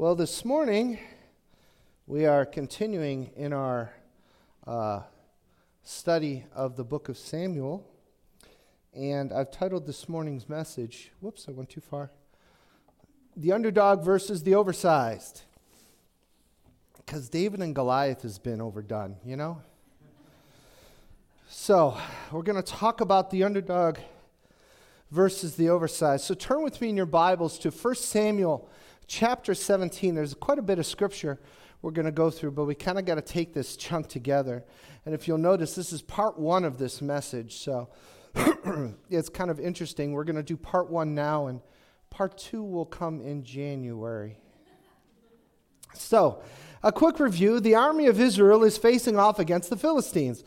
Well, 0.00 0.14
this 0.14 0.44
morning 0.44 1.00
we 2.06 2.24
are 2.24 2.46
continuing 2.46 3.32
in 3.34 3.52
our 3.52 3.92
uh, 4.64 5.00
study 5.82 6.44
of 6.54 6.76
the 6.76 6.84
book 6.84 7.08
of 7.08 7.18
Samuel. 7.18 7.84
And 8.94 9.32
I've 9.32 9.50
titled 9.50 9.88
this 9.88 10.08
morning's 10.08 10.48
message, 10.48 11.10
whoops, 11.20 11.46
I 11.48 11.50
went 11.50 11.70
too 11.70 11.80
far. 11.80 12.12
The 13.36 13.50
underdog 13.50 14.04
versus 14.04 14.44
the 14.44 14.54
oversized. 14.54 15.40
Because 16.96 17.28
David 17.28 17.58
and 17.58 17.74
Goliath 17.74 18.22
has 18.22 18.38
been 18.38 18.60
overdone, 18.60 19.16
you 19.24 19.34
know? 19.34 19.62
So, 21.48 21.98
we're 22.30 22.42
going 22.42 22.62
to 22.62 22.72
talk 22.72 23.00
about 23.00 23.32
the 23.32 23.42
underdog 23.42 23.98
versus 25.10 25.56
the 25.56 25.70
oversized. 25.70 26.22
So, 26.22 26.34
turn 26.34 26.62
with 26.62 26.80
me 26.80 26.90
in 26.90 26.96
your 26.96 27.04
Bibles 27.04 27.58
to 27.58 27.70
1 27.72 27.96
Samuel 27.96 28.70
chapter 29.08 29.54
17. 29.54 30.14
There's 30.14 30.34
quite 30.34 30.58
a 30.58 30.62
bit 30.62 30.78
of 30.78 30.86
scripture 30.86 31.40
we're 31.82 31.90
going 31.90 32.06
to 32.06 32.12
go 32.12 32.30
through, 32.30 32.52
but 32.52 32.64
we 32.64 32.74
kind 32.74 32.98
of 32.98 33.04
got 33.04 33.16
to 33.16 33.22
take 33.22 33.54
this 33.54 33.76
chunk 33.76 34.08
together. 34.08 34.64
And 35.04 35.14
if 35.14 35.26
you'll 35.26 35.38
notice, 35.38 35.74
this 35.74 35.92
is 35.92 36.02
part 36.02 36.38
one 36.38 36.64
of 36.64 36.78
this 36.78 37.00
message. 37.00 37.56
So 37.56 37.88
it's 39.10 39.28
kind 39.28 39.50
of 39.50 39.58
interesting. 39.58 40.12
We're 40.12 40.24
going 40.24 40.36
to 40.36 40.42
do 40.42 40.56
part 40.56 40.90
one 40.90 41.14
now, 41.14 41.46
and 41.46 41.60
part 42.10 42.36
two 42.36 42.62
will 42.62 42.84
come 42.84 43.20
in 43.20 43.42
January. 43.44 44.38
So, 45.94 46.42
a 46.82 46.92
quick 46.92 47.18
review 47.18 47.58
the 47.58 47.74
army 47.74 48.06
of 48.06 48.20
Israel 48.20 48.62
is 48.62 48.76
facing 48.76 49.18
off 49.18 49.38
against 49.38 49.70
the 49.70 49.76
Philistines. 49.76 50.44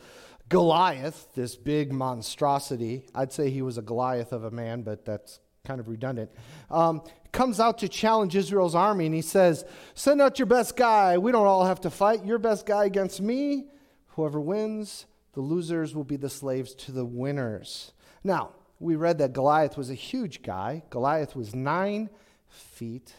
Goliath, 0.48 1.28
this 1.34 1.56
big 1.56 1.92
monstrosity, 1.92 3.06
I'd 3.14 3.32
say 3.32 3.50
he 3.50 3.62
was 3.62 3.76
a 3.76 3.82
Goliath 3.82 4.32
of 4.32 4.44
a 4.44 4.50
man, 4.50 4.82
but 4.82 5.04
that's 5.04 5.40
kind 5.64 5.78
of 5.78 5.88
redundant, 5.88 6.28
um, 6.72 7.02
comes 7.30 7.60
out 7.60 7.78
to 7.78 7.88
challenge 7.88 8.34
Israel's 8.34 8.74
army 8.74 9.06
and 9.06 9.14
he 9.14 9.22
says, 9.22 9.64
Send 9.94 10.20
out 10.20 10.38
your 10.38 10.46
best 10.46 10.76
guy. 10.76 11.18
We 11.18 11.30
don't 11.30 11.46
all 11.46 11.64
have 11.64 11.80
to 11.82 11.90
fight. 11.90 12.24
Your 12.24 12.38
best 12.38 12.66
guy 12.66 12.84
against 12.84 13.20
me. 13.20 13.66
Whoever 14.08 14.40
wins, 14.40 15.06
the 15.34 15.40
losers 15.40 15.94
will 15.94 16.04
be 16.04 16.16
the 16.16 16.28
slaves 16.28 16.74
to 16.74 16.92
the 16.92 17.04
winners. 17.04 17.92
Now, 18.24 18.50
we 18.80 18.96
read 18.96 19.18
that 19.18 19.32
Goliath 19.32 19.76
was 19.76 19.88
a 19.88 19.94
huge 19.94 20.42
guy. 20.42 20.82
Goliath 20.90 21.36
was 21.36 21.54
nine 21.54 22.10
feet 22.48 23.14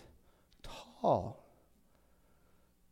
tall. 1.01 1.45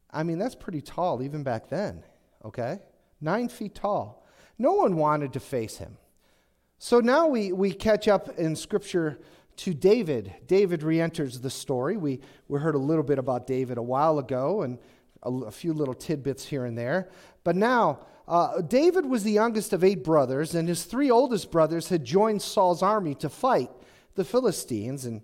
I 0.09 0.23
mean, 0.23 0.39
that's 0.39 0.55
pretty 0.55 0.81
tall 0.81 1.21
even 1.21 1.43
back 1.43 1.67
then, 1.67 2.03
okay? 2.45 2.79
Nine 3.19 3.49
feet 3.49 3.75
tall. 3.75 4.25
No 4.57 4.73
one 4.73 4.95
wanted 4.95 5.33
to 5.33 5.41
face 5.41 5.77
him. 5.77 5.97
So 6.83 6.99
now 6.99 7.27
we, 7.27 7.51
we 7.51 7.73
catch 7.73 8.07
up 8.07 8.39
in 8.39 8.55
Scripture 8.55 9.19
to 9.57 9.73
David. 9.73 10.33
David 10.47 10.83
re 10.83 10.99
enters 10.99 11.39
the 11.39 11.49
story. 11.49 11.97
We, 11.97 12.19
we 12.47 12.59
heard 12.59 12.75
a 12.75 12.79
little 12.79 13.03
bit 13.03 13.19
about 13.19 13.47
David 13.47 13.77
a 13.77 13.83
while 13.83 14.19
ago 14.19 14.61
and 14.61 14.79
a, 15.23 15.29
a 15.29 15.51
few 15.51 15.73
little 15.73 15.93
tidbits 15.93 16.45
here 16.45 16.65
and 16.65 16.77
there. 16.77 17.09
But 17.43 17.55
now, 17.55 17.99
uh, 18.27 18.61
David 18.61 19.05
was 19.05 19.23
the 19.23 19.31
youngest 19.31 19.73
of 19.73 19.83
eight 19.83 20.03
brothers, 20.03 20.55
and 20.55 20.67
his 20.67 20.83
three 20.83 21.11
oldest 21.11 21.51
brothers 21.51 21.89
had 21.89 22.05
joined 22.05 22.41
Saul's 22.41 22.81
army 22.81 23.15
to 23.15 23.29
fight 23.29 23.69
the 24.15 24.23
Philistines. 24.23 25.05
And 25.05 25.21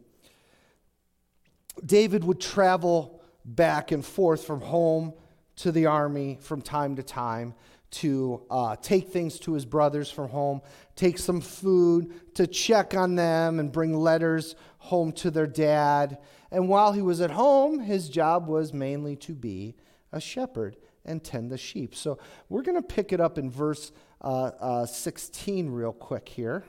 David 1.85 2.23
would 2.23 2.41
travel 2.41 3.21
back 3.45 3.91
and 3.91 4.05
forth 4.05 4.43
from 4.43 4.61
home 4.61 5.13
to 5.57 5.71
the 5.71 5.85
army 5.85 6.37
from 6.41 6.61
time 6.61 6.95
to 6.97 7.03
time 7.03 7.53
to 7.89 8.43
uh, 8.49 8.75
take 8.75 9.09
things 9.09 9.39
to 9.39 9.53
his 9.53 9.65
brothers 9.65 10.09
from 10.09 10.29
home, 10.29 10.61
take 10.95 11.17
some 11.17 11.41
food, 11.41 12.35
to 12.35 12.45
check 12.47 12.95
on 12.95 13.15
them, 13.15 13.59
and 13.59 13.71
bring 13.71 13.95
letters 13.95 14.55
home 14.79 15.11
to 15.13 15.31
their 15.31 15.47
dad. 15.47 16.17
And 16.51 16.69
while 16.69 16.93
he 16.93 17.01
was 17.01 17.21
at 17.21 17.31
home, 17.31 17.79
his 17.79 18.09
job 18.09 18.47
was 18.47 18.73
mainly 18.73 19.15
to 19.17 19.33
be 19.33 19.75
a 20.11 20.19
shepherd 20.19 20.77
and 21.05 21.23
tend 21.23 21.49
the 21.49 21.57
sheep. 21.57 21.95
So 21.95 22.19
we're 22.49 22.61
going 22.61 22.75
to 22.75 22.87
pick 22.87 23.13
it 23.13 23.21
up 23.21 23.37
in 23.37 23.49
verse 23.49 23.91
uh, 24.21 24.51
uh, 24.59 24.85
16 24.85 25.69
real 25.69 25.93
quick 25.93 26.27
here 26.27 26.65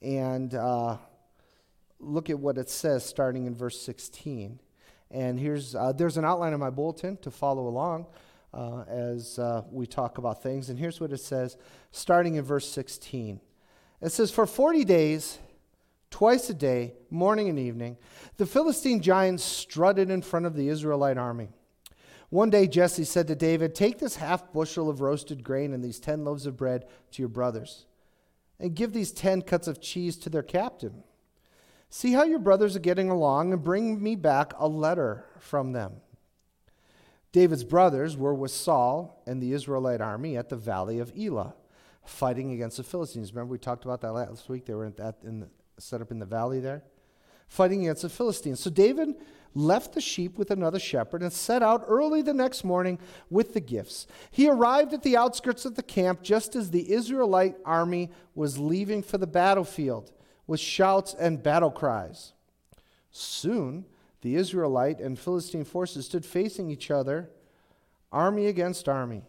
and 0.00 0.54
uh, 0.54 0.96
look 1.98 2.30
at 2.30 2.38
what 2.38 2.56
it 2.56 2.70
says 2.70 3.04
starting 3.04 3.46
in 3.46 3.54
verse 3.54 3.80
16. 3.80 4.60
And 5.10 5.38
here's 5.38 5.74
uh, 5.74 5.92
there's 5.92 6.16
an 6.16 6.24
outline 6.24 6.52
of 6.52 6.60
my 6.60 6.70
bulletin 6.70 7.16
to 7.18 7.30
follow 7.30 7.66
along 7.66 8.06
uh, 8.52 8.82
as 8.88 9.38
uh, 9.38 9.62
we 9.70 9.86
talk 9.86 10.18
about 10.18 10.42
things. 10.42 10.70
And 10.70 10.78
here's 10.78 11.00
what 11.00 11.12
it 11.12 11.18
says, 11.18 11.56
starting 11.90 12.36
in 12.36 12.44
verse 12.44 12.68
16. 12.70 13.40
It 14.00 14.10
says, 14.10 14.30
For 14.30 14.46
40 14.46 14.84
days, 14.84 15.38
twice 16.10 16.48
a 16.50 16.54
day, 16.54 16.94
morning 17.10 17.48
and 17.48 17.58
evening, 17.58 17.96
the 18.36 18.46
Philistine 18.46 19.00
giants 19.00 19.42
strutted 19.42 20.10
in 20.10 20.22
front 20.22 20.46
of 20.46 20.54
the 20.54 20.68
Israelite 20.68 21.18
army. 21.18 21.48
One 22.30 22.50
day 22.50 22.66
Jesse 22.66 23.04
said 23.04 23.26
to 23.28 23.34
David, 23.34 23.74
Take 23.74 23.98
this 23.98 24.16
half 24.16 24.52
bushel 24.52 24.90
of 24.90 25.00
roasted 25.00 25.42
grain 25.42 25.72
and 25.72 25.82
these 25.82 25.98
ten 25.98 26.24
loaves 26.24 26.46
of 26.46 26.56
bread 26.56 26.84
to 27.12 27.22
your 27.22 27.30
brothers, 27.30 27.86
and 28.60 28.74
give 28.74 28.92
these 28.92 29.12
ten 29.12 29.40
cuts 29.40 29.66
of 29.66 29.80
cheese 29.80 30.16
to 30.18 30.30
their 30.30 30.42
captain. 30.42 31.04
See 31.88 32.12
how 32.12 32.24
your 32.24 32.38
brothers 32.38 32.76
are 32.76 32.80
getting 32.80 33.08
along, 33.08 33.54
and 33.54 33.64
bring 33.64 34.02
me 34.02 34.14
back 34.14 34.52
a 34.58 34.68
letter 34.68 35.24
from 35.38 35.72
them. 35.72 35.92
David's 37.32 37.64
brothers 37.64 38.16
were 38.16 38.34
with 38.34 38.50
Saul 38.50 39.22
and 39.26 39.42
the 39.42 39.52
Israelite 39.52 40.00
army 40.00 40.36
at 40.36 40.48
the 40.48 40.56
valley 40.56 40.98
of 40.98 41.12
Elah, 41.16 41.54
fighting 42.04 42.52
against 42.52 42.78
the 42.78 42.82
Philistines. 42.82 43.32
Remember, 43.32 43.52
we 43.52 43.58
talked 43.58 43.84
about 43.84 44.00
that 44.00 44.12
last 44.12 44.48
week? 44.48 44.64
They 44.64 44.74
were 44.74 44.86
in 44.86 44.94
the, 45.40 45.48
set 45.78 46.00
up 46.00 46.10
in 46.10 46.18
the 46.18 46.26
valley 46.26 46.60
there, 46.60 46.82
fighting 47.46 47.82
against 47.82 48.02
the 48.02 48.08
Philistines. 48.08 48.60
So 48.60 48.70
David 48.70 49.14
left 49.54 49.94
the 49.94 50.00
sheep 50.00 50.38
with 50.38 50.50
another 50.50 50.78
shepherd 50.78 51.22
and 51.22 51.32
set 51.32 51.62
out 51.62 51.84
early 51.86 52.22
the 52.22 52.34
next 52.34 52.64
morning 52.64 52.98
with 53.28 53.54
the 53.54 53.60
gifts. 53.60 54.06
He 54.30 54.48
arrived 54.48 54.92
at 54.94 55.02
the 55.02 55.16
outskirts 55.16 55.64
of 55.64 55.74
the 55.74 55.82
camp 55.82 56.22
just 56.22 56.54
as 56.54 56.70
the 56.70 56.92
Israelite 56.92 57.56
army 57.64 58.10
was 58.34 58.58
leaving 58.58 59.02
for 59.02 59.18
the 59.18 59.26
battlefield 59.26 60.12
with 60.46 60.60
shouts 60.60 61.14
and 61.14 61.42
battle 61.42 61.70
cries. 61.70 62.32
Soon, 63.10 63.84
the 64.20 64.36
Israelite 64.36 65.00
and 65.00 65.18
Philistine 65.18 65.64
forces 65.64 66.06
stood 66.06 66.24
facing 66.24 66.70
each 66.70 66.90
other, 66.90 67.30
army 68.10 68.46
against 68.46 68.88
army. 68.88 69.22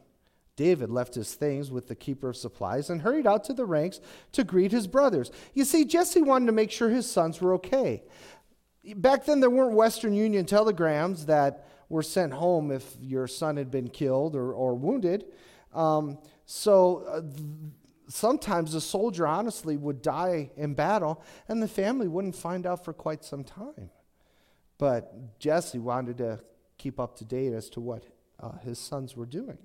David 0.55 0.89
left 0.89 1.15
his 1.15 1.35
things 1.35 1.71
with 1.71 1.87
the 1.87 1.95
keeper 1.95 2.29
of 2.29 2.35
supplies 2.35 2.89
and 2.89 3.01
hurried 3.01 3.25
out 3.25 3.45
to 3.45 3.53
the 3.53 3.65
ranks 3.65 4.01
to 4.33 4.43
greet 4.43 4.73
his 4.73 4.87
brothers. 4.87 5.31
You 5.53 5.63
see, 5.63 5.85
Jesse 5.85 6.21
wanted 6.21 6.47
to 6.47 6.51
make 6.51 6.69
sure 6.69 6.89
his 6.89 7.09
sons 7.09 7.39
were 7.39 7.53
okay. 7.53 8.03
Back 8.95 9.25
then, 9.25 9.39
there 9.39 9.49
weren't 9.49 9.75
Western 9.75 10.13
Union 10.13 10.45
telegrams 10.45 11.27
that 11.27 11.65
were 11.87 12.03
sent 12.03 12.33
home 12.33 12.71
if 12.71 12.85
your 12.99 13.25
son 13.27 13.55
had 13.55 13.71
been 13.71 13.87
killed 13.87 14.35
or, 14.35 14.51
or 14.51 14.75
wounded. 14.75 15.25
Um, 15.73 16.17
so 16.45 17.05
uh, 17.07 17.21
th- 17.21 17.47
sometimes 18.09 18.73
a 18.73 18.81
soldier, 18.81 19.25
honestly, 19.27 19.77
would 19.77 20.01
die 20.01 20.51
in 20.57 20.73
battle, 20.73 21.23
and 21.47 21.63
the 21.63 21.67
family 21.67 22.07
wouldn't 22.07 22.35
find 22.35 22.65
out 22.65 22.83
for 22.83 22.91
quite 22.91 23.23
some 23.23 23.43
time. 23.43 23.91
But 24.79 25.37
Jesse 25.39 25.77
wanted 25.77 26.17
to 26.17 26.39
keep 26.79 26.99
up 26.99 27.15
to 27.17 27.25
date 27.25 27.53
as 27.53 27.69
to 27.71 27.79
what 27.79 28.05
uh, 28.39 28.57
his 28.59 28.79
sons 28.79 29.15
were 29.15 29.27
doing. 29.27 29.59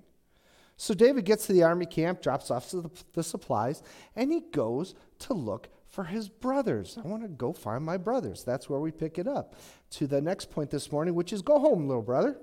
So 0.77 0.93
David 0.93 1.23
gets 1.23 1.47
to 1.47 1.53
the 1.53 1.63
army 1.63 1.85
camp, 1.85 2.21
drops 2.21 2.51
off 2.51 2.69
the, 2.69 2.91
the 3.13 3.23
supplies, 3.23 3.81
and 4.15 4.31
he 4.31 4.41
goes 4.41 4.93
to 5.19 5.33
look 5.33 5.69
for 5.87 6.03
his 6.03 6.27
brothers. 6.27 6.97
I 7.01 7.07
want 7.07 7.23
to 7.23 7.29
go 7.29 7.53
find 7.53 7.83
my 7.83 7.95
brothers. 7.95 8.43
That's 8.43 8.69
where 8.69 8.81
we 8.81 8.91
pick 8.91 9.17
it 9.17 9.27
up 9.27 9.55
to 9.91 10.05
the 10.05 10.21
next 10.21 10.51
point 10.51 10.69
this 10.69 10.91
morning, 10.91 11.15
which 11.15 11.31
is 11.31 11.41
go 11.41 11.59
home, 11.59 11.87
little 11.87 12.03
brother. 12.03 12.37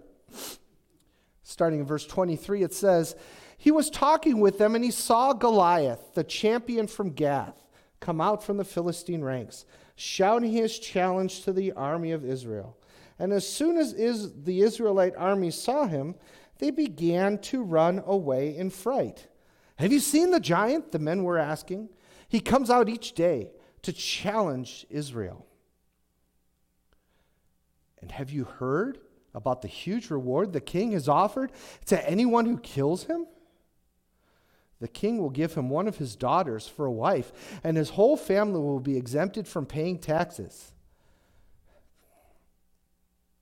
Starting 1.43 1.81
in 1.81 1.87
verse 1.87 2.07
23, 2.07 2.63
it 2.63 2.73
says, 2.73 3.15
He 3.59 3.71
was 3.71 3.91
talking 3.91 4.41
with 4.41 4.57
them, 4.57 4.75
and 4.75 4.83
he 4.83 4.91
saw 4.91 5.35
Goliath, 5.35 6.15
the 6.15 6.25
champion 6.25 6.87
from 6.87 7.11
Gath, 7.11 7.67
come 8.01 8.23
out 8.23 8.43
from 8.43 8.57
the 8.57 8.65
Philistine 8.65 9.23
ranks 9.23 9.67
shouting 10.03 10.51
his 10.51 10.79
challenge 10.79 11.43
to 11.45 11.53
the 11.53 11.73
army 11.73 12.11
of 12.11 12.25
Israel. 12.25 12.77
And 13.19 13.33
as 13.33 13.49
soon 13.49 13.77
as 13.77 13.93
is, 13.93 14.43
the 14.43 14.63
Israelite 14.63 15.15
army 15.17 15.53
saw 15.53 15.87
him, 15.87 16.17
they 16.59 16.71
began 16.71 17.39
to 17.39 17.63
run 17.63 18.03
away 18.05 18.57
in 18.57 18.71
fright. 18.71 19.29
Have 19.77 19.93
you 19.93 20.01
seen 20.01 20.31
the 20.31 20.41
giant? 20.41 20.91
The 20.91 20.99
men 20.99 21.23
were 21.23 21.39
asking. 21.39 21.89
He 22.29 22.41
comes 22.41 22.69
out 22.69 22.89
each 22.89 23.13
day 23.13 23.53
to 23.83 23.93
challenge 23.93 24.87
Israel. 24.91 25.47
And 28.01 28.11
have 28.11 28.31
you 28.31 28.45
heard 28.45 28.99
about 29.35 29.63
the 29.63 29.69
huge 29.69 30.11
reward 30.11 30.53
the 30.53 30.61
king 30.61 30.93
has 30.93 31.09
offered 31.09 31.53
to 31.87 32.09
anyone 32.09 32.47
who 32.47 32.59
kills 32.59 33.05
him? 33.05 33.27
The 34.83 34.89
king 34.89 35.19
will 35.19 35.31
give 35.31 35.55
him 35.55 35.71
one 35.71 35.87
of 35.87 35.97
his 35.97 36.17
daughters 36.17 36.67
for 36.67 36.87
a 36.87 36.93
wife, 36.93 37.33
and 37.63 37.77
his 37.77 37.91
whole 37.91 38.17
family 38.17 38.61
will 38.61 38.81
be 38.81 38.97
exempted 38.97 39.47
from 39.47 39.65
paying 39.65 39.99
taxes. 39.99 40.73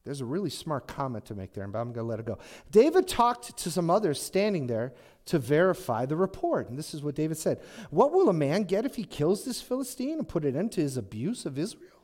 There's 0.04 0.20
a 0.20 0.26
really 0.26 0.50
smart 0.50 0.86
comment 0.86 1.26
to 1.26 1.34
make 1.34 1.52
there, 1.52 1.66
but 1.66 1.78
I'm 1.78 1.92
going 1.92 2.04
to 2.04 2.10
let 2.10 2.20
it 2.20 2.26
go. 2.26 2.38
David 2.70 3.06
talked 3.06 3.56
to 3.58 3.70
some 3.70 3.90
others 3.90 4.20
standing 4.20 4.66
there 4.66 4.92
to 5.26 5.38
verify 5.38 6.06
the 6.06 6.16
report. 6.16 6.68
And 6.68 6.78
this 6.78 6.94
is 6.94 7.02
what 7.02 7.14
David 7.14 7.36
said 7.36 7.60
What 7.90 8.12
will 8.12 8.28
a 8.28 8.34
man 8.34 8.64
get 8.64 8.84
if 8.84 8.96
he 8.96 9.04
kills 9.04 9.44
this 9.44 9.60
Philistine 9.60 10.18
and 10.18 10.28
put 10.28 10.44
an 10.44 10.56
end 10.56 10.72
to 10.72 10.80
his 10.80 10.96
abuse 10.96 11.46
of 11.46 11.58
Israel? 11.58 12.02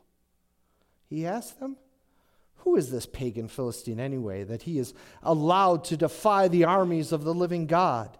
He 1.08 1.26
asked 1.26 1.60
them. 1.60 1.76
Who 2.58 2.76
is 2.76 2.90
this 2.90 3.06
pagan 3.06 3.46
Philistine 3.46 4.00
anyway, 4.00 4.42
that 4.42 4.62
he 4.62 4.78
is 4.78 4.92
allowed 5.22 5.84
to 5.84 5.96
defy 5.96 6.48
the 6.48 6.64
armies 6.64 7.12
of 7.12 7.22
the 7.22 7.34
living 7.34 7.66
God? 7.66 8.18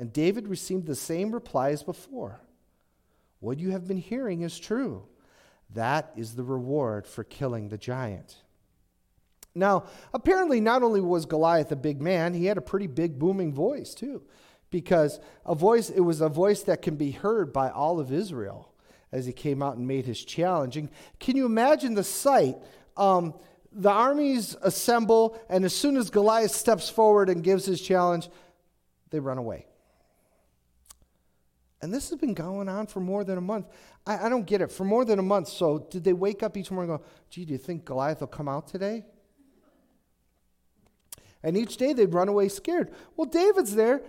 And 0.00 0.14
David 0.14 0.48
received 0.48 0.86
the 0.86 0.94
same 0.94 1.30
reply 1.30 1.72
as 1.72 1.82
before 1.82 2.40
What 3.38 3.58
you 3.58 3.70
have 3.70 3.86
been 3.86 3.98
hearing 3.98 4.40
is 4.40 4.58
true. 4.58 5.02
That 5.74 6.10
is 6.16 6.34
the 6.34 6.42
reward 6.42 7.06
for 7.06 7.22
killing 7.22 7.68
the 7.68 7.76
giant. 7.76 8.36
Now, 9.54 9.84
apparently, 10.14 10.58
not 10.58 10.82
only 10.82 11.02
was 11.02 11.26
Goliath 11.26 11.70
a 11.70 11.76
big 11.76 12.00
man, 12.00 12.32
he 12.32 12.46
had 12.46 12.56
a 12.56 12.62
pretty 12.62 12.86
big, 12.86 13.18
booming 13.18 13.52
voice, 13.52 13.92
too, 13.92 14.22
because 14.70 15.20
a 15.44 15.54
voice, 15.54 15.90
it 15.90 16.00
was 16.00 16.22
a 16.22 16.30
voice 16.30 16.62
that 16.62 16.80
can 16.80 16.96
be 16.96 17.10
heard 17.10 17.52
by 17.52 17.68
all 17.68 18.00
of 18.00 18.10
Israel 18.10 18.72
as 19.12 19.26
he 19.26 19.32
came 19.32 19.62
out 19.62 19.76
and 19.76 19.86
made 19.86 20.06
his 20.06 20.24
challenge. 20.24 20.78
And 20.78 20.88
can 21.18 21.36
you 21.36 21.44
imagine 21.44 21.92
the 21.92 22.04
sight? 22.04 22.56
Um, 22.96 23.34
the 23.70 23.90
armies 23.90 24.56
assemble, 24.62 25.38
and 25.50 25.64
as 25.64 25.74
soon 25.74 25.98
as 25.98 26.08
Goliath 26.08 26.52
steps 26.52 26.88
forward 26.88 27.28
and 27.28 27.44
gives 27.44 27.66
his 27.66 27.82
challenge, 27.82 28.30
they 29.10 29.20
run 29.20 29.36
away. 29.36 29.66
And 31.82 31.92
this 31.92 32.10
has 32.10 32.18
been 32.18 32.34
going 32.34 32.68
on 32.68 32.86
for 32.86 33.00
more 33.00 33.24
than 33.24 33.38
a 33.38 33.40
month. 33.40 33.66
I, 34.06 34.26
I, 34.26 34.28
don't 34.28 34.46
get 34.46 34.60
it. 34.60 34.70
For 34.70 34.84
more 34.84 35.04
than 35.04 35.18
a 35.18 35.22
month. 35.22 35.48
So, 35.48 35.86
did 35.90 36.04
they 36.04 36.12
wake 36.12 36.42
up 36.42 36.56
each 36.56 36.70
morning 36.70 36.90
and 36.90 37.00
go, 37.00 37.06
gee, 37.30 37.44
do 37.46 37.52
you 37.52 37.58
think 37.58 37.86
Goliath 37.86 38.20
will 38.20 38.26
come 38.26 38.48
out 38.48 38.68
today? 38.68 39.04
And 41.42 41.56
each 41.56 41.78
day 41.78 41.94
they'd 41.94 42.12
run 42.12 42.28
away 42.28 42.48
scared. 42.48 42.92
Well, 43.16 43.26
David's 43.26 43.74
there. 43.74 44.02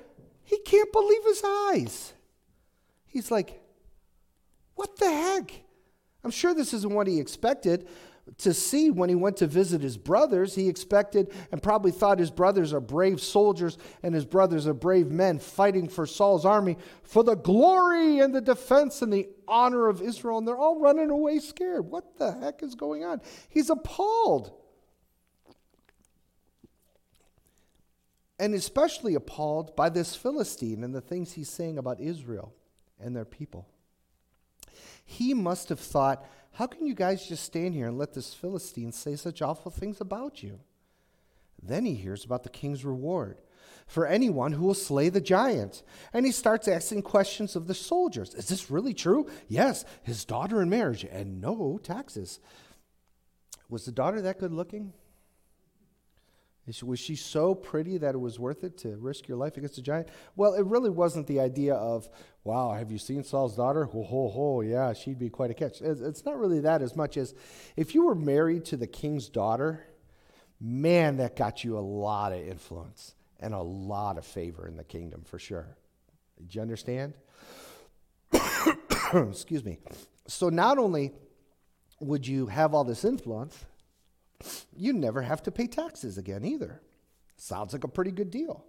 He 0.43 0.59
can't 0.59 0.91
believe 0.91 1.23
his 1.25 1.41
eyes. 1.45 2.13
He's 3.07 3.31
like, 3.31 3.61
what 4.75 4.97
the 4.97 5.09
heck? 5.09 5.51
I'm 6.23 6.31
sure 6.31 6.53
this 6.53 6.73
isn't 6.73 6.93
what 6.93 7.07
he 7.07 7.19
expected 7.19 7.87
to 8.39 8.53
see 8.53 8.91
when 8.91 9.09
he 9.09 9.15
went 9.15 9.37
to 9.37 9.47
visit 9.47 9.81
his 9.81 9.97
brothers. 9.97 10.55
He 10.55 10.67
expected 10.67 11.31
and 11.51 11.61
probably 11.61 11.91
thought 11.91 12.19
his 12.19 12.31
brothers 12.31 12.73
are 12.73 12.79
brave 12.79 13.21
soldiers 13.21 13.77
and 14.03 14.13
his 14.13 14.25
brothers 14.25 14.67
are 14.67 14.73
brave 14.73 15.11
men 15.11 15.39
fighting 15.39 15.87
for 15.89 16.05
Saul's 16.05 16.45
army 16.45 16.77
for 17.03 17.23
the 17.23 17.35
glory 17.35 18.19
and 18.19 18.33
the 18.33 18.41
defense 18.41 19.01
and 19.01 19.11
the 19.11 19.27
honor 19.47 19.87
of 19.87 20.01
Israel. 20.01 20.37
And 20.37 20.47
they're 20.47 20.57
all 20.57 20.79
running 20.79 21.09
away 21.09 21.39
scared. 21.39 21.89
What 21.89 22.17
the 22.17 22.31
heck 22.31 22.63
is 22.63 22.75
going 22.75 23.03
on? 23.03 23.21
He's 23.49 23.69
appalled. 23.69 24.53
and 28.41 28.55
especially 28.55 29.13
appalled 29.13 29.75
by 29.75 29.87
this 29.87 30.15
Philistine 30.15 30.83
and 30.83 30.95
the 30.95 30.99
things 30.99 31.33
he's 31.33 31.47
saying 31.47 31.77
about 31.77 32.01
Israel 32.01 32.55
and 32.99 33.15
their 33.15 33.23
people. 33.23 33.67
He 35.03 35.33
must 35.33 35.69
have 35.69 35.79
thought, 35.79 36.25
how 36.53 36.67
can 36.67 36.85
you 36.85 36.93
guys 36.93 37.27
just 37.27 37.43
stand 37.43 37.73
here 37.73 37.87
and 37.87 37.97
let 37.97 38.13
this 38.13 38.33
Philistine 38.33 38.91
say 38.91 39.15
such 39.15 39.41
awful 39.41 39.71
things 39.71 40.01
about 40.01 40.43
you? 40.43 40.59
Then 41.61 41.85
he 41.85 41.95
hears 41.95 42.25
about 42.25 42.43
the 42.43 42.49
king's 42.49 42.83
reward 42.83 43.41
for 43.87 44.07
anyone 44.07 44.53
who 44.53 44.65
will 44.65 44.73
slay 44.73 45.09
the 45.09 45.21
giant. 45.21 45.83
And 46.13 46.25
he 46.25 46.31
starts 46.31 46.67
asking 46.67 47.03
questions 47.03 47.55
of 47.55 47.67
the 47.67 47.73
soldiers 47.73 48.33
Is 48.33 48.47
this 48.47 48.71
really 48.71 48.93
true? 48.93 49.29
Yes, 49.47 49.85
his 50.03 50.25
daughter 50.25 50.61
in 50.61 50.69
marriage 50.69 51.03
and 51.03 51.41
no 51.41 51.79
taxes. 51.81 52.39
Was 53.69 53.85
the 53.85 53.91
daughter 53.91 54.21
that 54.21 54.39
good 54.39 54.51
looking? 54.51 54.93
Was 56.83 56.99
she 56.99 57.15
so 57.15 57.55
pretty 57.55 57.97
that 57.97 58.13
it 58.13 58.19
was 58.19 58.39
worth 58.39 58.63
it 58.63 58.77
to 58.79 58.95
risk 58.97 59.27
your 59.27 59.37
life 59.37 59.57
against 59.57 59.77
a 59.77 59.81
giant? 59.81 60.09
Well, 60.35 60.53
it 60.53 60.65
really 60.65 60.91
wasn't 60.91 61.27
the 61.27 61.39
idea 61.39 61.73
of, 61.73 62.07
wow, 62.43 62.73
have 62.73 62.91
you 62.91 62.97
seen 62.97 63.23
Saul's 63.23 63.55
daughter? 63.55 63.85
Ho, 63.85 64.03
ho, 64.03 64.29
ho, 64.29 64.61
yeah, 64.61 64.93
she'd 64.93 65.19
be 65.19 65.29
quite 65.29 65.51
a 65.51 65.53
catch. 65.55 65.81
It's 65.81 66.23
not 66.23 66.37
really 66.37 66.61
that 66.61 66.81
as 66.81 66.95
much 66.95 67.17
as 67.17 67.33
if 67.75 67.95
you 67.95 68.05
were 68.05 68.15
married 68.15 68.65
to 68.65 68.77
the 68.77 68.87
king's 68.87 69.27
daughter, 69.27 69.83
man, 70.59 71.17
that 71.17 71.35
got 71.35 71.63
you 71.63 71.77
a 71.77 71.81
lot 71.81 72.31
of 72.31 72.39
influence 72.39 73.15
and 73.39 73.53
a 73.55 73.61
lot 73.61 74.17
of 74.17 74.25
favor 74.25 74.67
in 74.67 74.77
the 74.77 74.83
kingdom 74.83 75.23
for 75.25 75.39
sure. 75.39 75.75
Did 76.37 76.55
you 76.55 76.61
understand? 76.61 77.13
Excuse 79.13 79.65
me. 79.65 79.79
So 80.27 80.49
not 80.49 80.77
only 80.77 81.11
would 81.99 82.25
you 82.25 82.45
have 82.45 82.73
all 82.73 82.83
this 82.83 83.03
influence, 83.03 83.65
you 84.75 84.93
never 84.93 85.21
have 85.21 85.43
to 85.43 85.51
pay 85.51 85.67
taxes 85.67 86.17
again 86.17 86.45
either. 86.45 86.81
Sounds 87.37 87.73
like 87.73 87.83
a 87.83 87.87
pretty 87.87 88.11
good 88.11 88.31
deal. 88.31 88.65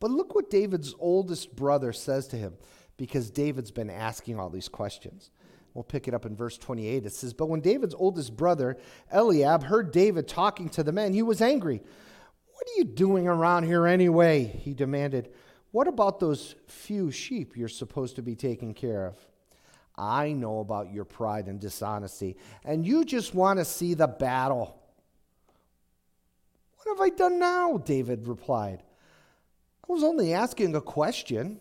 But 0.00 0.10
look 0.10 0.34
what 0.34 0.50
David's 0.50 0.94
oldest 0.98 1.54
brother 1.54 1.92
says 1.92 2.26
to 2.28 2.36
him 2.36 2.54
because 2.96 3.30
David's 3.30 3.70
been 3.70 3.90
asking 3.90 4.38
all 4.38 4.50
these 4.50 4.68
questions. 4.68 5.30
We'll 5.74 5.84
pick 5.84 6.06
it 6.08 6.14
up 6.14 6.26
in 6.26 6.36
verse 6.36 6.58
28. 6.58 7.06
It 7.06 7.12
says, 7.12 7.32
But 7.32 7.48
when 7.48 7.60
David's 7.60 7.94
oldest 7.94 8.36
brother, 8.36 8.76
Eliab, 9.10 9.62
heard 9.64 9.92
David 9.92 10.28
talking 10.28 10.68
to 10.70 10.82
the 10.82 10.92
men, 10.92 11.14
he 11.14 11.22
was 11.22 11.40
angry. 11.40 11.80
What 12.52 12.66
are 12.66 12.78
you 12.78 12.84
doing 12.84 13.26
around 13.26 13.64
here 13.64 13.86
anyway? 13.86 14.44
He 14.44 14.74
demanded. 14.74 15.30
What 15.70 15.88
about 15.88 16.20
those 16.20 16.54
few 16.66 17.10
sheep 17.10 17.56
you're 17.56 17.68
supposed 17.68 18.16
to 18.16 18.22
be 18.22 18.34
taking 18.34 18.74
care 18.74 19.06
of? 19.06 19.16
I 19.96 20.32
know 20.32 20.60
about 20.60 20.92
your 20.92 21.04
pride 21.04 21.46
and 21.46 21.60
dishonesty, 21.60 22.36
and 22.64 22.86
you 22.86 23.04
just 23.04 23.34
want 23.34 23.58
to 23.58 23.64
see 23.64 23.94
the 23.94 24.08
battle. 24.08 24.80
What 26.76 26.96
have 26.96 27.00
I 27.00 27.10
done 27.10 27.38
now? 27.38 27.76
David 27.76 28.26
replied. 28.26 28.82
I 29.88 29.92
was 29.92 30.02
only 30.02 30.32
asking 30.32 30.74
a 30.74 30.80
question. 30.80 31.60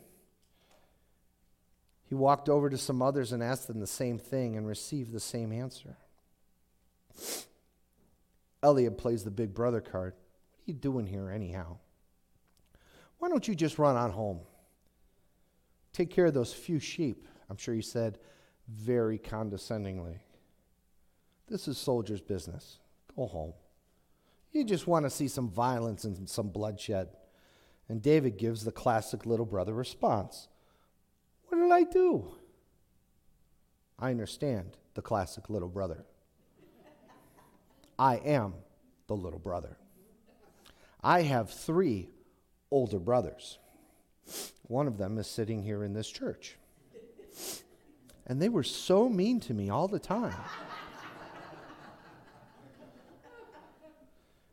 He 2.06 2.16
walked 2.16 2.50
over 2.50 2.70
to 2.70 2.78
some 2.78 3.02
others 3.02 3.32
and 3.32 3.42
asked 3.44 3.68
them 3.68 3.80
the 3.80 3.88
same 3.88 4.18
thing 4.18 4.58
and 4.58 4.68
received 4.68 5.12
the 5.12 5.20
same 5.20 5.52
answer. 5.52 5.98
Eliab 8.64 8.98
plays 8.98 9.24
the 9.24 9.32
big 9.32 9.54
brother 9.54 9.82
card. 9.82 10.14
What 10.14 10.68
are 10.68 10.72
you 10.72 10.74
doing 10.74 11.08
here, 11.08 11.30
anyhow? 11.30 11.78
Why 13.20 13.30
don't 13.30 13.48
you 13.48 13.56
just 13.56 13.80
run 13.80 13.96
on 13.96 14.12
home? 14.12 14.40
Take 15.94 16.10
care 16.10 16.26
of 16.26 16.34
those 16.34 16.54
few 16.54 16.80
sheep. 16.80 17.28
I'm 17.52 17.58
sure 17.58 17.76
he 17.76 17.82
said 17.82 18.18
very 18.70 19.18
condescendingly. 19.18 20.20
This 21.50 21.68
is 21.68 21.78
soldier's 21.78 22.22
business. 22.22 22.80
Go 23.14 23.26
home. 23.26 23.52
You 24.54 24.64
just 24.64 24.88
want 24.88 25.06
to 25.06 25.10
see 25.10 25.28
some 25.28 25.50
violence 25.50 26.06
and 26.06 26.30
some 26.30 26.48
bloodshed. 26.48 27.10
And 27.90 28.02
David 28.02 28.38
gives 28.38 28.64
the 28.64 28.72
classic 28.72 29.26
little 29.26 29.46
brother 29.46 29.74
response 29.74 30.48
What 31.48 31.58
did 31.58 31.74
I 31.74 31.84
do? 31.84 32.36
I 34.00 34.12
understand 34.12 34.78
the 34.94 35.02
classic 35.02 35.50
little 35.50 35.68
brother. 35.68 36.06
I 38.00 38.16
am 38.16 38.54
the 39.08 39.16
little 39.18 39.40
brother. 39.40 39.78
I 41.04 41.24
have 41.24 41.50
three 41.50 42.12
older 42.72 43.00
brothers. 43.00 43.60
One 44.64 44.88
of 44.88 44.98
them 44.98 45.18
is 45.18 45.28
sitting 45.28 45.64
here 45.64 45.84
in 45.84 45.92
this 45.92 46.10
church. 46.10 46.56
And 48.28 48.42
they 48.42 48.50
were 48.50 48.64
so 48.64 49.10
mean 49.10 49.40
to 49.42 49.54
me 49.54 49.70
all 49.70 49.88
the 49.88 50.00
time. 50.00 50.36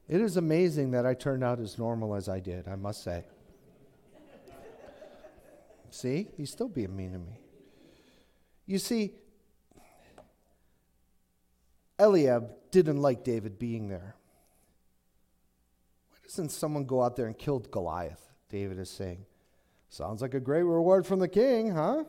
it 0.09 0.21
is 0.21 0.37
amazing 0.37 0.93
that 0.93 1.07
I 1.07 1.15
turned 1.15 1.45
out 1.45 1.61
as 1.61 1.79
normal 1.79 2.15
as 2.15 2.29
I 2.29 2.41
did, 2.41 2.67
I 2.67 2.77
must 2.77 3.03
say. 3.03 3.25
See, 5.91 6.29
he's 6.37 6.51
still 6.51 6.69
being 6.69 6.97
mean 6.97 7.13
to 7.13 7.19
me. 7.19 7.41
You 8.67 8.79
see, 8.79 9.15
Eliab 11.99 12.51
didn't 12.71 12.99
like 12.99 13.25
David 13.25 13.59
being 13.59 13.89
there. 13.89 14.15
Why 16.11 16.19
doesn't 16.23 16.51
someone 16.51 16.85
go 16.85 17.03
out 17.03 17.17
there 17.17 17.27
and 17.27 17.37
kill 17.37 17.59
Goliath? 17.59 18.29
David 18.49 18.79
is 18.79 18.91
saying. 18.91 19.25
Sounds 19.89 20.21
like 20.21 20.35
a 20.35 20.41
great 20.41 20.63
reward 20.63 21.07
from 21.07 21.19
the 21.19 21.29
king, 21.29 21.71
huh? 21.71 22.05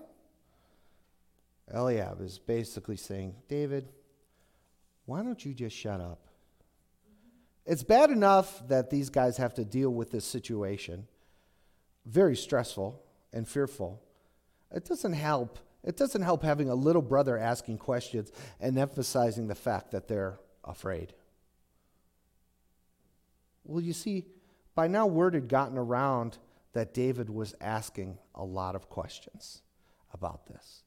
Eliab 1.74 2.22
is 2.22 2.40
basically 2.40 2.98
saying, 2.98 3.36
David, 3.48 3.90
why 5.06 5.24
don't 5.24 5.44
you 5.44 5.54
just 5.54 5.76
shut 5.76 6.02
up? 6.02 6.28
It's 7.66 7.84
bad 7.84 8.10
enough 8.10 8.68
that 8.68 8.90
these 8.90 9.10
guys 9.10 9.38
have 9.38 9.54
to 9.56 9.66
deal 9.66 9.92
with 9.92 10.12
this 10.12 10.26
situation, 10.26 11.08
very 12.06 12.36
stressful 12.36 13.02
and 13.32 13.48
fearful. 13.48 14.02
It 14.72 14.86
doesn't 14.86 15.14
help. 15.14 15.60
It 15.84 15.96
doesn't 15.96 16.24
help 16.24 16.44
having 16.44 16.70
a 16.70 16.76
little 16.76 17.02
brother 17.02 17.38
asking 17.38 17.78
questions 17.78 18.32
and 18.60 18.78
emphasizing 18.78 19.48
the 19.48 19.56
fact 19.56 19.92
that 19.92 20.08
they're 20.08 20.40
afraid. 20.64 21.14
Well, 23.64 23.82
you 23.82 23.94
see, 23.94 24.26
by 24.74 24.88
now 24.88 25.06
word 25.06 25.36
had 25.36 25.48
gotten 25.48 25.78
around 25.78 26.38
that 26.74 26.94
David 26.94 27.30
was 27.30 27.54
asking 27.62 28.18
a 28.34 28.44
lot 28.44 28.76
of 28.76 28.90
questions 28.90 29.62
about 30.12 30.48
this 30.48 30.84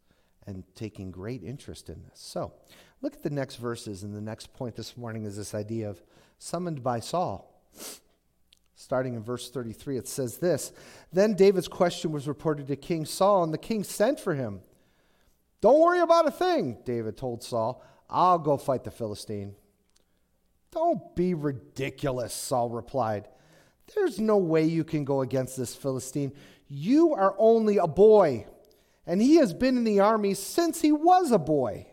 and 0.46 0.64
taking 0.74 1.10
great 1.10 1.42
interest 1.42 1.88
in 1.88 2.02
this. 2.02 2.20
So, 2.20 2.52
look 3.00 3.14
at 3.14 3.22
the 3.22 3.30
next 3.30 3.56
verses, 3.56 4.02
and 4.02 4.14
the 4.14 4.20
next 4.20 4.52
point 4.52 4.76
this 4.76 4.96
morning 4.96 5.24
is 5.24 5.36
this 5.36 5.54
idea 5.54 5.88
of 5.88 6.02
summoned 6.38 6.82
by 6.82 7.00
Saul. 7.00 7.48
Starting 8.74 9.14
in 9.14 9.22
verse 9.22 9.50
33, 9.50 9.98
it 9.98 10.08
says 10.08 10.38
this 10.38 10.72
Then 11.12 11.34
David's 11.34 11.68
question 11.68 12.10
was 12.10 12.26
reported 12.26 12.66
to 12.66 12.76
King 12.76 13.04
Saul, 13.04 13.44
and 13.44 13.52
the 13.52 13.58
king 13.58 13.84
sent 13.84 14.18
for 14.18 14.34
him. 14.34 14.60
Don't 15.60 15.80
worry 15.80 16.00
about 16.00 16.26
a 16.26 16.32
thing, 16.32 16.78
David 16.84 17.16
told 17.16 17.42
Saul. 17.42 17.84
I'll 18.10 18.38
go 18.38 18.56
fight 18.56 18.84
the 18.84 18.90
Philistine. 18.90 19.54
Don't 20.72 21.14
be 21.14 21.34
ridiculous, 21.34 22.34
Saul 22.34 22.70
replied. 22.70 23.28
There's 23.94 24.18
no 24.18 24.38
way 24.38 24.64
you 24.64 24.84
can 24.84 25.04
go 25.04 25.20
against 25.20 25.56
this 25.56 25.74
Philistine. 25.74 26.32
You 26.68 27.14
are 27.14 27.34
only 27.38 27.76
a 27.76 27.86
boy, 27.86 28.46
and 29.06 29.20
he 29.20 29.36
has 29.36 29.52
been 29.52 29.76
in 29.76 29.84
the 29.84 30.00
army 30.00 30.34
since 30.34 30.80
he 30.80 30.92
was 30.92 31.30
a 31.30 31.38
boy. 31.38 31.86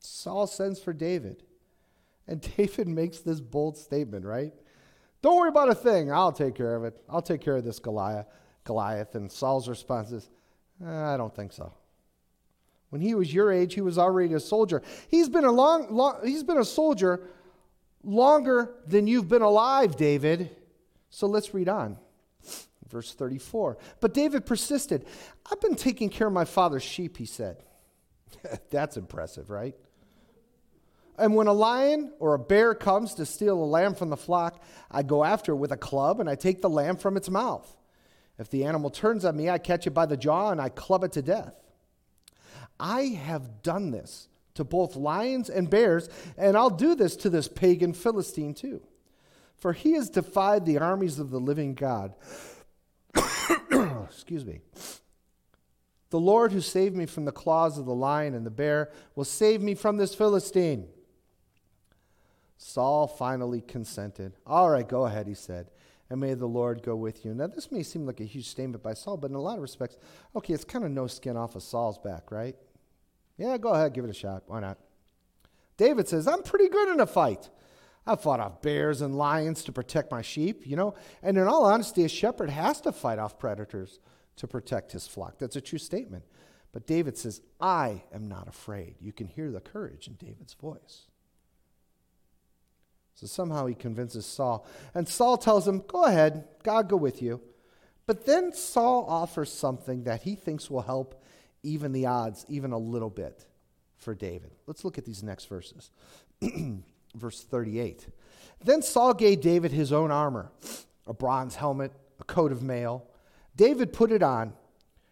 Saul 0.00 0.46
sends 0.46 0.80
for 0.80 0.92
David, 0.92 1.42
and 2.26 2.40
David 2.56 2.88
makes 2.88 3.18
this 3.18 3.40
bold 3.40 3.76
statement, 3.76 4.24
right? 4.24 4.52
Don't 5.22 5.36
worry 5.36 5.48
about 5.48 5.68
a 5.68 5.74
thing. 5.74 6.12
I'll 6.12 6.32
take 6.32 6.54
care 6.54 6.76
of 6.76 6.84
it. 6.84 6.96
I'll 7.08 7.22
take 7.22 7.40
care 7.40 7.56
of 7.56 7.64
this 7.64 7.78
Goliath. 7.78 8.26
Goliath. 8.64 9.14
And 9.14 9.30
Saul's 9.30 9.68
response 9.68 10.12
is, 10.12 10.28
uh, 10.84 10.90
I 10.90 11.16
don't 11.16 11.34
think 11.34 11.52
so. 11.52 11.72
When 12.90 13.00
he 13.00 13.14
was 13.14 13.32
your 13.32 13.50
age, 13.52 13.74
he 13.74 13.80
was 13.80 13.98
already 13.98 14.34
a 14.34 14.40
soldier. 14.40 14.82
He's 15.08 15.28
been 15.28 15.44
a 15.44 15.50
long, 15.50 15.92
long 15.94 16.20
he's 16.24 16.44
been 16.44 16.58
a 16.58 16.64
soldier 16.64 17.28
longer 18.04 18.74
than 18.86 19.06
you've 19.06 19.28
been 19.28 19.42
alive, 19.42 19.96
David. 19.96 20.50
So 21.10 21.26
let's 21.26 21.52
read 21.52 21.68
on. 21.68 21.98
Verse 22.88 23.12
34. 23.12 23.78
But 24.00 24.14
David 24.14 24.46
persisted. 24.46 25.06
I've 25.50 25.60
been 25.60 25.74
taking 25.74 26.08
care 26.08 26.26
of 26.26 26.32
my 26.32 26.44
father's 26.44 26.82
sheep, 26.82 27.16
he 27.16 27.26
said. 27.26 27.62
That's 28.70 28.96
impressive, 28.96 29.50
right? 29.50 29.74
And 31.18 31.34
when 31.34 31.46
a 31.46 31.52
lion 31.52 32.12
or 32.18 32.34
a 32.34 32.38
bear 32.38 32.74
comes 32.74 33.14
to 33.14 33.26
steal 33.26 33.62
a 33.62 33.64
lamb 33.64 33.94
from 33.94 34.10
the 34.10 34.16
flock, 34.16 34.62
I 34.90 35.02
go 35.02 35.24
after 35.24 35.52
it 35.52 35.56
with 35.56 35.72
a 35.72 35.76
club 35.76 36.20
and 36.20 36.28
I 36.28 36.34
take 36.34 36.60
the 36.60 36.70
lamb 36.70 36.96
from 36.96 37.16
its 37.16 37.30
mouth. 37.30 37.74
If 38.38 38.50
the 38.50 38.64
animal 38.64 38.90
turns 38.90 39.24
on 39.24 39.36
me, 39.36 39.48
I 39.48 39.58
catch 39.58 39.86
it 39.86 39.92
by 39.92 40.06
the 40.06 40.16
jaw 40.16 40.50
and 40.50 40.60
I 40.60 40.68
club 40.68 41.04
it 41.04 41.12
to 41.12 41.22
death. 41.22 41.54
I 42.78 43.02
have 43.24 43.62
done 43.62 43.90
this 43.90 44.28
to 44.54 44.64
both 44.64 44.96
lions 44.96 45.48
and 45.48 45.70
bears, 45.70 46.08
and 46.36 46.56
I'll 46.56 46.70
do 46.70 46.94
this 46.94 47.16
to 47.16 47.30
this 47.30 47.48
pagan 47.48 47.94
Philistine 47.94 48.54
too. 48.54 48.82
For 49.56 49.72
he 49.72 49.92
has 49.92 50.10
defied 50.10 50.66
the 50.66 50.78
armies 50.78 51.18
of 51.18 51.30
the 51.30 51.40
living 51.40 51.74
God. 51.74 52.14
Excuse 54.10 54.44
me. 54.44 54.60
The 56.10 56.20
Lord 56.20 56.52
who 56.52 56.60
saved 56.60 56.94
me 56.96 57.06
from 57.06 57.24
the 57.24 57.32
claws 57.32 57.78
of 57.78 57.86
the 57.86 57.94
lion 57.94 58.34
and 58.34 58.46
the 58.46 58.50
bear 58.50 58.90
will 59.14 59.24
save 59.24 59.60
me 59.60 59.74
from 59.74 59.96
this 59.96 60.14
Philistine. 60.14 60.88
Saul 62.56 63.06
finally 63.06 63.60
consented. 63.60 64.32
All 64.46 64.70
right, 64.70 64.88
go 64.88 65.06
ahead, 65.06 65.26
he 65.26 65.34
said, 65.34 65.70
and 66.08 66.20
may 66.20 66.34
the 66.34 66.46
Lord 66.46 66.82
go 66.82 66.96
with 66.96 67.24
you. 67.24 67.34
Now, 67.34 67.48
this 67.48 67.70
may 67.70 67.82
seem 67.82 68.06
like 68.06 68.20
a 68.20 68.24
huge 68.24 68.48
statement 68.48 68.82
by 68.82 68.94
Saul, 68.94 69.16
but 69.16 69.30
in 69.30 69.36
a 69.36 69.40
lot 69.40 69.56
of 69.56 69.62
respects, 69.62 69.96
okay, 70.34 70.54
it's 70.54 70.64
kind 70.64 70.84
of 70.84 70.90
no 70.90 71.06
skin 71.06 71.36
off 71.36 71.54
of 71.56 71.62
Saul's 71.62 71.98
back, 71.98 72.30
right? 72.30 72.56
Yeah, 73.36 73.58
go 73.58 73.70
ahead, 73.70 73.92
give 73.92 74.04
it 74.04 74.10
a 74.10 74.14
shot. 74.14 74.44
Why 74.46 74.60
not? 74.60 74.78
David 75.76 76.08
says, 76.08 76.26
I'm 76.26 76.42
pretty 76.42 76.68
good 76.68 76.88
in 76.88 77.00
a 77.00 77.06
fight. 77.06 77.50
I've 78.06 78.20
fought 78.20 78.40
off 78.40 78.62
bears 78.62 79.00
and 79.00 79.16
lions 79.16 79.64
to 79.64 79.72
protect 79.72 80.10
my 80.10 80.22
sheep, 80.22 80.66
you 80.66 80.76
know. 80.76 80.94
And 81.22 81.36
in 81.36 81.46
all 81.46 81.64
honesty, 81.64 82.04
a 82.04 82.08
shepherd 82.08 82.50
has 82.50 82.80
to 82.82 82.92
fight 82.92 83.18
off 83.18 83.38
predators 83.38 83.98
to 84.36 84.46
protect 84.46 84.92
his 84.92 85.08
flock. 85.08 85.38
That's 85.38 85.56
a 85.56 85.60
true 85.60 85.78
statement. 85.78 86.24
But 86.72 86.86
David 86.86 87.16
says, 87.16 87.40
I 87.60 88.02
am 88.14 88.28
not 88.28 88.48
afraid. 88.48 88.96
You 89.00 89.12
can 89.12 89.26
hear 89.26 89.50
the 89.50 89.60
courage 89.60 90.08
in 90.08 90.14
David's 90.14 90.54
voice. 90.54 91.06
So 93.14 93.26
somehow 93.26 93.66
he 93.66 93.74
convinces 93.74 94.26
Saul. 94.26 94.66
And 94.94 95.08
Saul 95.08 95.38
tells 95.38 95.66
him, 95.66 95.82
Go 95.88 96.04
ahead, 96.04 96.44
God 96.62 96.88
go 96.88 96.96
with 96.96 97.22
you. 97.22 97.40
But 98.06 98.26
then 98.26 98.52
Saul 98.52 99.06
offers 99.08 99.50
something 99.50 100.04
that 100.04 100.22
he 100.22 100.36
thinks 100.36 100.70
will 100.70 100.82
help 100.82 101.22
even 101.62 101.92
the 101.92 102.06
odds, 102.06 102.44
even 102.48 102.72
a 102.72 102.78
little 102.78 103.10
bit 103.10 103.46
for 103.96 104.14
David. 104.14 104.52
Let's 104.66 104.84
look 104.84 104.98
at 104.98 105.04
these 105.04 105.22
next 105.22 105.46
verses. 105.46 105.90
Verse 107.16 107.42
38. 107.42 108.06
Then 108.64 108.82
Saul 108.82 109.14
gave 109.14 109.40
David 109.40 109.72
his 109.72 109.92
own 109.92 110.10
armor, 110.10 110.50
a 111.06 111.14
bronze 111.14 111.56
helmet, 111.56 111.92
a 112.20 112.24
coat 112.24 112.52
of 112.52 112.62
mail. 112.62 113.06
David 113.56 113.92
put 113.92 114.12
it 114.12 114.22
on, 114.22 114.52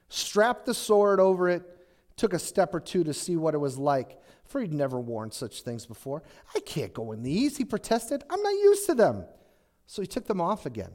strapped 0.09 0.67
the 0.67 0.75
sword 0.75 1.21
over 1.21 1.49
it, 1.49 1.63
took 2.17 2.33
a 2.33 2.39
step 2.39 2.75
or 2.75 2.81
two 2.81 3.05
to 3.05 3.15
see 3.15 3.37
what 3.37 3.55
it 3.55 3.59
was 3.59 3.79
like, 3.79 4.21
for 4.45 4.61
he'd 4.61 4.73
never 4.73 5.01
worn 5.01 5.31
such 5.31 5.63
things 5.63 5.87
before. 5.87 6.23
I 6.55 6.61
can't 6.61 6.93
go 6.93 7.13
in 7.13 7.23
these, 7.23 7.57
he 7.57 7.65
protested. 7.65 8.23
I'm 8.31 8.43
not 8.43 8.51
used 8.51 8.87
to 8.87 8.95
them. 8.95 9.25
So 9.87 10.03
he 10.03 10.07
took 10.07 10.27
them 10.27 10.41
off 10.41 10.67
again. 10.67 10.93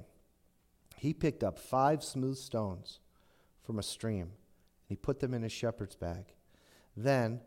He 0.96 1.14
picked 1.14 1.44
up 1.44 1.58
five 1.58 2.04
smooth 2.04 2.38
stones 2.38 3.00
from 3.64 3.80
a 3.80 3.84
stream 3.84 4.22
and 4.22 4.32
he 4.90 4.96
put 4.96 5.20
them 5.20 5.34
in 5.34 5.44
his 5.44 5.52
shepherd's 5.52 5.96
bag. 5.96 6.34
Then, 6.96 7.42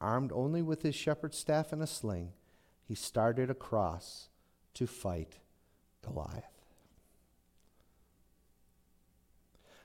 armed 0.00 0.32
only 0.32 0.62
with 0.62 0.82
his 0.82 0.94
shepherd's 0.94 1.38
staff 1.38 1.72
and 1.72 1.82
a 1.82 1.86
sling, 1.86 2.32
he 2.86 2.94
started 2.94 3.50
across 3.50 4.28
to 4.74 4.86
fight 4.86 5.38
Goliath. 6.02 6.44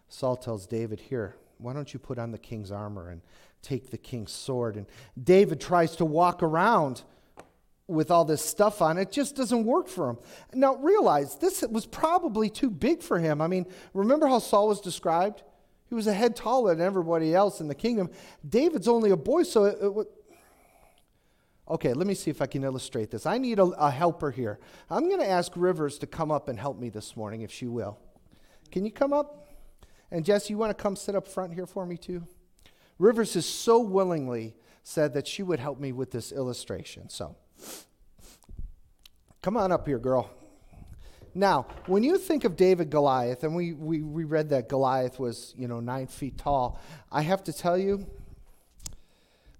Saul 0.07 0.35
tells 0.35 0.67
David, 0.67 0.99
Here, 0.99 1.35
why 1.57 1.73
don't 1.73 1.93
you 1.93 1.99
put 1.99 2.19
on 2.19 2.31
the 2.31 2.37
king's 2.37 2.71
armor 2.71 3.09
and 3.09 3.21
take 3.61 3.89
the 3.89 3.97
king's 3.97 4.31
sword? 4.31 4.75
And 4.75 4.85
David 5.21 5.59
tries 5.59 5.95
to 5.97 6.05
walk 6.05 6.43
around 6.43 7.03
with 7.87 8.11
all 8.11 8.25
this 8.25 8.43
stuff 8.43 8.81
on. 8.81 8.97
It 8.97 9.11
just 9.11 9.35
doesn't 9.35 9.65
work 9.65 9.87
for 9.87 10.09
him. 10.09 10.17
Now, 10.53 10.75
realize 10.75 11.35
this 11.37 11.61
was 11.63 11.85
probably 11.85 12.49
too 12.49 12.69
big 12.69 13.01
for 13.01 13.19
him. 13.19 13.41
I 13.41 13.47
mean, 13.47 13.65
remember 13.93 14.27
how 14.27 14.39
Saul 14.39 14.67
was 14.67 14.81
described? 14.81 15.43
He 15.89 15.95
was 15.95 16.07
a 16.07 16.13
head 16.13 16.35
taller 16.35 16.73
than 16.73 16.85
everybody 16.85 17.35
else 17.35 17.59
in 17.59 17.67
the 17.67 17.75
kingdom. 17.75 18.09
David's 18.47 18.87
only 18.87 19.11
a 19.11 19.17
boy, 19.17 19.43
so 19.43 19.65
it, 19.65 19.77
it, 19.81 20.07
Okay, 21.71 21.93
let 21.93 22.05
me 22.05 22.13
see 22.13 22.29
if 22.29 22.41
I 22.41 22.47
can 22.47 22.65
illustrate 22.65 23.11
this. 23.11 23.25
I 23.25 23.37
need 23.37 23.57
a, 23.57 23.63
a 23.63 23.89
helper 23.89 24.29
here. 24.29 24.59
I'm 24.89 25.07
going 25.07 25.21
to 25.21 25.29
ask 25.29 25.53
Rivers 25.55 25.97
to 25.99 26.07
come 26.07 26.29
up 26.29 26.49
and 26.49 26.59
help 26.59 26.77
me 26.77 26.89
this 26.89 27.15
morning, 27.15 27.43
if 27.43 27.51
she 27.51 27.65
will. 27.65 27.97
Can 28.71 28.83
you 28.83 28.91
come 28.91 29.13
up? 29.13 29.53
And 30.11 30.25
Jess, 30.25 30.49
you 30.49 30.57
want 30.57 30.77
to 30.77 30.83
come 30.83 30.97
sit 30.97 31.15
up 31.15 31.25
front 31.25 31.53
here 31.53 31.65
for 31.65 31.85
me 31.85 31.95
too? 31.95 32.27
Rivers 32.99 33.35
has 33.35 33.45
so 33.45 33.79
willingly 33.79 34.53
said 34.83 35.13
that 35.13 35.27
she 35.27 35.43
would 35.43 35.59
help 35.59 35.79
me 35.79 35.93
with 35.93 36.11
this 36.11 36.33
illustration. 36.33 37.07
So, 37.07 37.37
come 39.41 39.55
on 39.55 39.71
up 39.71 39.87
here, 39.87 39.97
girl. 39.97 40.29
Now, 41.33 41.67
when 41.85 42.03
you 42.03 42.17
think 42.17 42.43
of 42.43 42.57
David 42.57 42.89
Goliath, 42.89 43.45
and 43.45 43.55
we, 43.55 43.71
we, 43.71 44.01
we 44.01 44.25
read 44.25 44.49
that 44.49 44.67
Goliath 44.67 45.19
was, 45.19 45.53
you 45.57 45.69
know, 45.69 45.79
nine 45.79 46.07
feet 46.07 46.37
tall, 46.37 46.81
I 47.09 47.21
have 47.21 47.45
to 47.45 47.53
tell 47.53 47.77
you, 47.77 48.05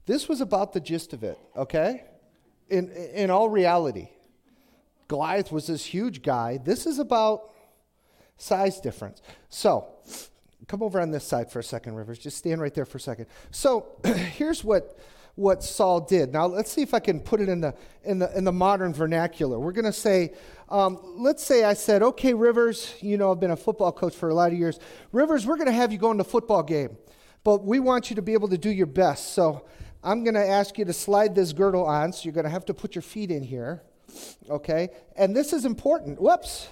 this 0.06 0.28
was 0.28 0.42
about 0.42 0.74
the 0.74 0.80
gist 0.80 1.14
of 1.14 1.24
it, 1.24 1.38
okay? 1.56 2.04
In, 2.70 2.92
in 2.92 3.30
all 3.30 3.50
reality, 3.50 4.10
Goliath 5.08 5.52
was 5.52 5.68
this 5.68 5.86
huge 5.86 6.22
guy. 6.22 6.58
This 6.58 6.86
is 6.86 7.00
about 7.00 7.52
size 8.38 8.80
difference. 8.80 9.22
So, 9.50 9.88
come 10.68 10.82
over 10.82 11.02
on 11.02 11.12
this 11.12 11.26
side 11.26 11.52
for 11.52 11.60
a 11.60 11.64
second, 11.64 11.96
Rivers. 11.96 12.18
Just 12.18 12.38
stand 12.38 12.62
right 12.62 12.74
there 12.74 12.86
for 12.86 12.98
a 12.98 13.02
second. 13.02 13.28
So, 13.52 13.88
here's 14.06 14.64
what 14.64 14.98
what 15.36 15.64
Saul 15.64 16.02
did. 16.02 16.34
Now 16.34 16.46
let's 16.46 16.72
see 16.72 16.82
if 16.82 16.94
I 16.94 17.00
can 17.00 17.20
put 17.20 17.40
it 17.42 17.50
in 17.50 17.62
the 17.62 17.74
in 18.04 18.20
the 18.20 18.36
in 18.38 18.44
the 18.44 18.52
modern 18.52 18.94
vernacular. 18.94 19.60
We're 19.60 19.72
going 19.72 19.86
to 19.86 19.94
say, 19.94 20.34
um, 20.70 21.00
let's 21.18 21.44
say 21.44 21.64
I 21.64 21.74
said, 21.74 22.04
okay, 22.04 22.34
Rivers, 22.34 22.94
you 23.02 23.18
know 23.18 23.32
I've 23.32 23.40
been 23.40 23.52
a 23.52 23.58
football 23.58 23.92
coach 23.92 24.16
for 24.16 24.30
a 24.30 24.34
lot 24.34 24.52
of 24.52 24.60
years. 24.60 24.80
Rivers, 25.12 25.46
we're 25.46 25.56
going 25.56 25.68
to 25.68 25.74
have 25.74 25.92
you 25.92 25.98
go 25.98 26.12
in 26.12 26.18
the 26.18 26.24
football 26.24 26.64
game, 26.64 26.98
but 27.44 27.64
we 27.64 27.80
want 27.80 28.10
you 28.10 28.16
to 28.18 28.22
be 28.22 28.34
able 28.34 28.50
to 28.50 28.58
do 28.58 28.70
your 28.70 28.88
best. 28.88 29.34
So 29.34 29.66
I'm 30.04 30.24
going 30.24 30.34
to 30.34 30.46
ask 30.46 30.78
you 30.78 30.86
to 30.86 30.94
slide 30.94 31.36
this 31.36 31.54
girdle 31.54 31.86
on. 31.86 32.14
So 32.14 32.24
you're 32.24 32.34
going 32.34 32.46
to 32.46 32.50
have 32.50 32.66
to 32.66 32.74
put 32.74 32.96
your 32.96 33.02
feet 33.02 33.30
in 33.30 33.44
here, 33.44 33.82
okay? 34.50 34.90
And 35.16 35.36
this 35.36 35.54
is 35.54 35.66
important. 35.66 36.20
Whoops. 36.20 36.68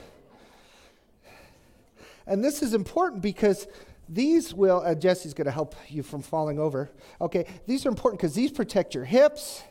And 2.25 2.43
this 2.43 2.61
is 2.61 2.73
important 2.73 3.21
because 3.21 3.67
these 4.07 4.53
will, 4.53 4.81
uh, 4.85 4.95
Jesse's 4.95 5.33
going 5.33 5.45
to 5.45 5.51
help 5.51 5.75
you 5.87 6.03
from 6.03 6.21
falling 6.21 6.59
over. 6.59 6.91
Okay, 7.21 7.45
these 7.67 7.85
are 7.85 7.89
important 7.89 8.19
because 8.19 8.33
these 8.33 8.51
protect 8.51 8.95
your 8.95 9.05
hips 9.05 9.63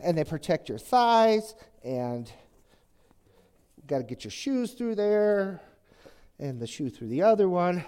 and 0.00 0.18
they 0.18 0.24
protect 0.24 0.68
your 0.68 0.78
thighs, 0.78 1.54
and 1.84 2.30
you've 3.76 3.86
got 3.86 3.98
to 3.98 4.04
get 4.04 4.24
your 4.24 4.32
shoes 4.32 4.72
through 4.72 4.96
there 4.96 5.60
and 6.38 6.60
the 6.60 6.66
shoe 6.66 6.90
through 6.90 7.08
the 7.08 7.22
other 7.22 7.48
one. 7.48 7.84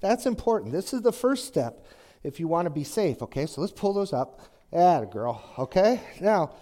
That's 0.00 0.26
important. 0.26 0.72
This 0.72 0.92
is 0.92 1.02
the 1.02 1.12
first 1.12 1.46
step 1.46 1.86
if 2.22 2.38
you 2.38 2.46
want 2.48 2.66
to 2.66 2.70
be 2.70 2.84
safe. 2.84 3.22
Okay, 3.22 3.46
so 3.46 3.60
let's 3.60 3.72
pull 3.72 3.94
those 3.94 4.12
up. 4.12 4.40
Add 4.72 5.02
a 5.02 5.06
girl. 5.06 5.42
Okay, 5.58 6.00
now 6.20 6.52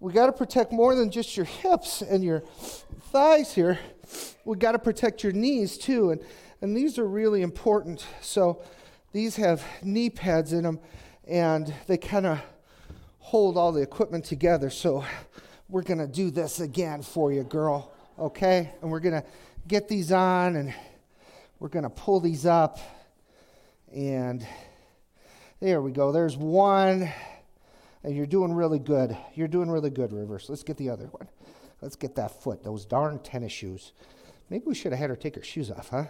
we 0.00 0.12
got 0.12 0.26
to 0.26 0.32
protect 0.32 0.72
more 0.72 0.94
than 0.94 1.10
just 1.10 1.36
your 1.36 1.46
hips 1.46 2.02
and 2.02 2.22
your 2.22 2.40
thighs 3.10 3.52
here. 3.52 3.78
We 4.44 4.56
got 4.56 4.72
to 4.72 4.78
protect 4.78 5.24
your 5.24 5.32
knees 5.32 5.76
too, 5.76 6.10
and 6.10 6.20
and 6.60 6.76
these 6.76 6.98
are 6.98 7.06
really 7.06 7.42
important. 7.42 8.04
So 8.20 8.62
these 9.12 9.36
have 9.36 9.64
knee 9.82 10.10
pads 10.10 10.52
in 10.52 10.64
them, 10.64 10.80
and 11.26 11.72
they 11.86 11.96
kind 11.96 12.26
of 12.26 12.40
hold 13.18 13.56
all 13.56 13.72
the 13.72 13.82
equipment 13.82 14.24
together. 14.24 14.70
So 14.70 15.04
we're 15.68 15.82
to 15.98 16.06
do 16.06 16.30
this 16.30 16.60
again 16.60 17.02
for 17.02 17.32
you, 17.32 17.44
girl. 17.44 17.92
Okay? 18.18 18.72
And 18.82 18.90
we're 18.90 19.00
to 19.22 19.24
get 19.68 19.88
these 19.88 20.10
on, 20.10 20.56
and 20.56 20.74
we're 21.60 21.68
to 21.84 21.90
pull 21.90 22.20
these 22.20 22.46
up. 22.46 22.78
And 23.94 24.46
there 25.60 25.80
we 25.80 25.92
go. 25.92 26.10
There's 26.10 26.36
one. 26.36 27.12
And 28.04 28.14
you're 28.14 28.26
doing 28.26 28.52
really 28.52 28.78
good. 28.78 29.16
You're 29.34 29.48
doing 29.48 29.70
really 29.70 29.90
good, 29.90 30.12
Rivers. 30.12 30.46
Let's 30.48 30.62
get 30.62 30.76
the 30.76 30.90
other 30.90 31.06
one. 31.06 31.28
Let's 31.80 31.96
get 31.96 32.14
that 32.16 32.42
foot, 32.42 32.64
those 32.64 32.84
darn 32.84 33.18
tennis 33.20 33.52
shoes. 33.52 33.92
Maybe 34.50 34.64
we 34.66 34.74
should 34.74 34.92
have 34.92 34.98
had 34.98 35.10
her 35.10 35.16
take 35.16 35.36
her 35.36 35.42
shoes 35.42 35.70
off, 35.70 35.90
huh? 35.90 36.04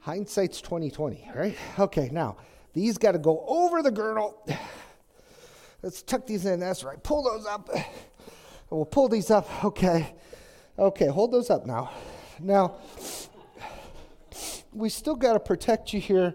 Hindsight's 0.00 0.60
2020, 0.60 1.30
right? 1.34 1.56
Okay, 1.78 2.08
now 2.10 2.36
these 2.72 2.98
got 2.98 3.12
to 3.12 3.18
go 3.18 3.44
over 3.46 3.82
the 3.82 3.90
girdle. 3.90 4.44
Let's 5.82 6.02
tuck 6.02 6.26
these 6.26 6.46
in. 6.46 6.60
That's 6.60 6.84
right. 6.84 7.00
Pull 7.02 7.24
those 7.24 7.46
up. 7.46 7.68
We'll 8.70 8.84
pull 8.84 9.08
these 9.08 9.30
up. 9.30 9.64
Okay. 9.64 10.14
Okay, 10.78 11.06
hold 11.06 11.32
those 11.32 11.50
up 11.50 11.66
now. 11.66 11.90
Now, 12.40 12.76
we 14.72 14.88
still 14.88 15.16
got 15.16 15.34
to 15.34 15.40
protect 15.40 15.92
you 15.92 16.00
here. 16.00 16.34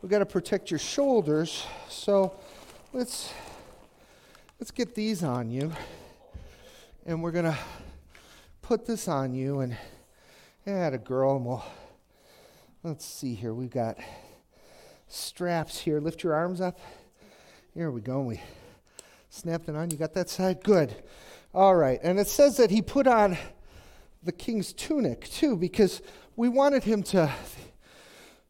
We 0.00 0.08
got 0.08 0.20
to 0.20 0.26
protect 0.26 0.70
your 0.70 0.78
shoulders. 0.78 1.66
So 1.88 2.34
let's 2.92 3.32
let's 4.64 4.70
get 4.70 4.94
these 4.94 5.22
on 5.22 5.50
you, 5.50 5.70
and 7.04 7.22
we're 7.22 7.30
gonna 7.30 7.58
put 8.62 8.86
this 8.86 9.08
on 9.08 9.34
you. 9.34 9.60
And 9.60 9.76
add 10.66 10.94
a 10.94 10.98
girl, 10.98 11.36
and 11.36 11.44
we'll 11.44 11.62
let's 12.82 13.04
see 13.04 13.34
here. 13.34 13.52
We've 13.52 13.68
got 13.68 13.98
straps 15.06 15.78
here. 15.78 16.00
Lift 16.00 16.22
your 16.22 16.32
arms 16.32 16.62
up. 16.62 16.80
Here 17.74 17.90
we 17.90 18.00
go. 18.00 18.20
And 18.20 18.28
We 18.28 18.40
snapped 19.28 19.68
it 19.68 19.76
on. 19.76 19.90
You 19.90 19.98
got 19.98 20.14
that 20.14 20.30
side? 20.30 20.64
Good. 20.64 20.96
All 21.52 21.74
right. 21.74 22.00
And 22.02 22.18
it 22.18 22.26
says 22.26 22.56
that 22.56 22.70
he 22.70 22.80
put 22.80 23.06
on 23.06 23.36
the 24.22 24.32
king's 24.32 24.72
tunic 24.72 25.28
too, 25.28 25.58
because 25.58 26.00
we 26.36 26.48
wanted 26.48 26.84
him 26.84 27.02
to 27.02 27.30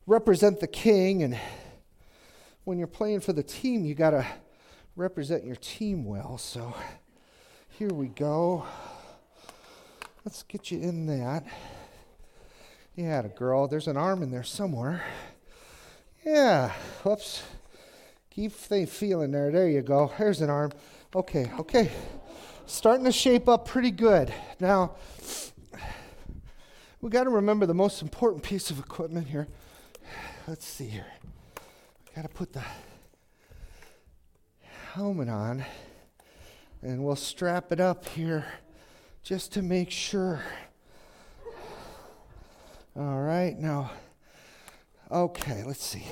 represent 0.06 0.60
the 0.60 0.68
king. 0.68 1.24
And 1.24 1.36
when 2.62 2.78
you're 2.78 2.86
playing 2.86 3.18
for 3.18 3.32
the 3.32 3.42
team, 3.42 3.84
you 3.84 3.96
got 3.96 4.10
to 4.10 4.24
represent 4.96 5.44
your 5.44 5.56
team 5.56 6.04
well. 6.04 6.38
So 6.38 6.74
here 7.68 7.90
we 7.90 8.08
go. 8.08 8.64
Let's 10.24 10.42
get 10.42 10.70
you 10.70 10.80
in 10.80 11.06
that. 11.06 11.44
Yeah, 12.96 13.20
a 13.20 13.28
girl. 13.28 13.66
There's 13.66 13.88
an 13.88 13.96
arm 13.96 14.22
in 14.22 14.30
there 14.30 14.44
somewhere. 14.44 15.04
Yeah. 16.24 16.72
Whoops. 17.02 17.42
Keep 18.30 18.52
feeling 18.52 19.30
there. 19.30 19.50
There 19.50 19.68
you 19.68 19.82
go. 19.82 20.12
There's 20.18 20.40
an 20.40 20.50
arm. 20.50 20.72
Okay, 21.14 21.50
okay. 21.58 21.90
Starting 22.66 23.04
to 23.04 23.12
shape 23.12 23.48
up 23.48 23.66
pretty 23.66 23.90
good. 23.90 24.32
Now, 24.58 24.96
we 27.00 27.10
got 27.10 27.24
to 27.24 27.30
remember 27.30 27.66
the 27.66 27.74
most 27.74 28.00
important 28.00 28.42
piece 28.42 28.70
of 28.70 28.78
equipment 28.78 29.28
here. 29.28 29.46
Let's 30.48 30.66
see 30.66 30.86
here. 30.88 31.06
Got 32.16 32.22
to 32.22 32.28
put 32.28 32.52
the 32.52 32.62
helmet 34.94 35.28
on, 35.28 35.64
and 36.80 37.04
we'll 37.04 37.16
strap 37.16 37.72
it 37.72 37.80
up 37.80 38.06
here 38.10 38.46
just 39.24 39.52
to 39.52 39.60
make 39.60 39.90
sure. 39.90 40.40
All 42.96 43.20
right, 43.20 43.58
now, 43.58 43.90
okay, 45.10 45.64
let's 45.64 45.84
see. 45.84 46.06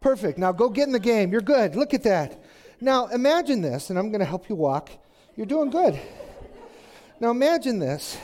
Perfect. 0.00 0.38
Now 0.38 0.52
go 0.52 0.70
get 0.70 0.86
in 0.86 0.92
the 0.92 0.98
game. 0.98 1.30
You're 1.30 1.42
good. 1.42 1.76
Look 1.76 1.92
at 1.92 2.04
that. 2.04 2.42
Now 2.80 3.08
imagine 3.08 3.60
this, 3.60 3.90
and 3.90 3.98
I'm 3.98 4.08
going 4.08 4.20
to 4.20 4.24
help 4.24 4.48
you 4.48 4.56
walk. 4.56 4.88
You're 5.34 5.44
doing 5.44 5.68
good. 5.68 6.00
Now 7.20 7.32
imagine 7.32 7.80
this 7.80 8.16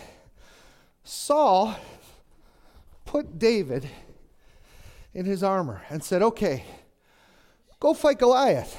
Saul 1.04 1.76
put 3.04 3.38
David 3.38 3.90
in 5.12 5.26
his 5.26 5.42
armor 5.42 5.82
and 5.90 6.02
said, 6.02 6.22
Okay, 6.22 6.64
go 7.78 7.92
fight 7.92 8.18
Goliath. 8.18 8.74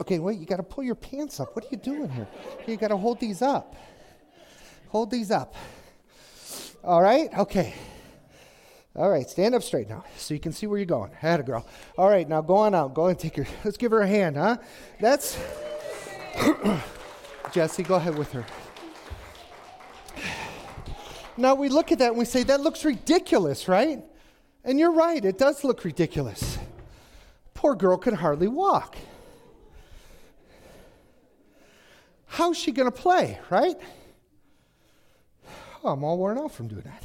Okay, 0.00 0.18
wait, 0.18 0.38
you 0.38 0.46
got 0.46 0.58
to 0.58 0.62
pull 0.62 0.84
your 0.84 0.94
pants 0.94 1.40
up. 1.40 1.54
What 1.56 1.64
are 1.64 1.68
you 1.70 1.76
doing 1.76 2.08
here? 2.08 2.28
You 2.66 2.76
got 2.76 2.88
to 2.88 2.96
hold 2.96 3.18
these 3.18 3.42
up. 3.42 3.74
Hold 4.88 5.10
these 5.10 5.30
up. 5.30 5.54
All 6.84 7.02
right? 7.02 7.28
Okay. 7.36 7.74
All 8.94 9.10
right, 9.10 9.28
stand 9.28 9.54
up 9.54 9.62
straight 9.62 9.88
now 9.88 10.04
so 10.16 10.34
you 10.34 10.40
can 10.40 10.52
see 10.52 10.66
where 10.66 10.78
you're 10.78 10.86
going. 10.86 11.12
Had 11.12 11.40
a 11.40 11.42
girl. 11.42 11.66
All 11.96 12.08
right, 12.08 12.28
now 12.28 12.40
go 12.40 12.56
on 12.56 12.74
out. 12.74 12.94
Go 12.94 13.06
and 13.06 13.18
take 13.18 13.36
her. 13.36 13.46
Let's 13.64 13.76
give 13.76 13.92
her 13.92 14.00
a 14.00 14.06
hand, 14.06 14.36
huh? 14.36 14.56
That's. 15.00 15.38
Jesse, 17.52 17.82
go 17.82 17.94
ahead 17.94 18.18
with 18.18 18.32
her. 18.32 18.44
Now 21.36 21.54
we 21.54 21.68
look 21.68 21.92
at 21.92 22.00
that 22.00 22.08
and 22.08 22.18
we 22.18 22.24
say, 22.24 22.42
that 22.44 22.60
looks 22.60 22.84
ridiculous, 22.84 23.68
right? 23.68 24.02
And 24.64 24.78
you're 24.78 24.92
right, 24.92 25.24
it 25.24 25.38
does 25.38 25.62
look 25.62 25.84
ridiculous. 25.84 26.58
Poor 27.54 27.76
girl 27.76 27.96
can 27.96 28.14
hardly 28.14 28.48
walk. 28.48 28.96
How's 32.38 32.56
she 32.56 32.70
going 32.70 32.86
to 32.86 32.96
play, 32.96 33.36
right? 33.50 33.76
Oh, 35.82 35.88
I'm 35.88 36.04
all 36.04 36.16
worn 36.16 36.38
out 36.38 36.52
from 36.52 36.68
doing 36.68 36.82
that. 36.82 37.04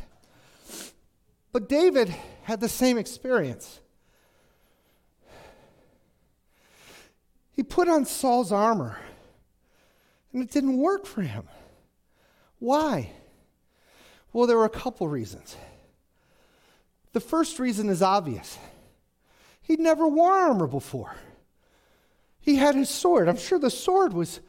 But 1.51 1.67
David 1.67 2.09
had 2.43 2.59
the 2.59 2.69
same 2.69 2.99
experience. 2.99 3.79
He 7.53 7.63
put 7.63 7.89
on 7.89 8.05
Saul's 8.05 8.51
armor, 8.51 8.99
and 10.31 10.43
it 10.43 10.51
didn't 10.51 10.77
work 10.77 11.07
for 11.07 11.23
him. 11.23 11.47
Why? 12.59 13.09
Well, 14.33 14.45
there 14.45 14.57
were 14.57 14.65
a 14.65 14.69
couple 14.69 15.07
reasons. 15.07 15.55
The 17.13 17.19
first 17.19 17.57
reason 17.57 17.89
is 17.89 18.03
obvious 18.03 18.59
he'd 19.63 19.79
never 19.79 20.07
worn 20.07 20.31
armor 20.31 20.67
before. 20.67 21.15
He 22.39 22.57
had 22.57 22.75
his 22.75 22.91
sword. 22.91 23.27
I'm 23.27 23.37
sure 23.37 23.57
the 23.57 23.71
sword 23.71 24.13
was 24.13 24.39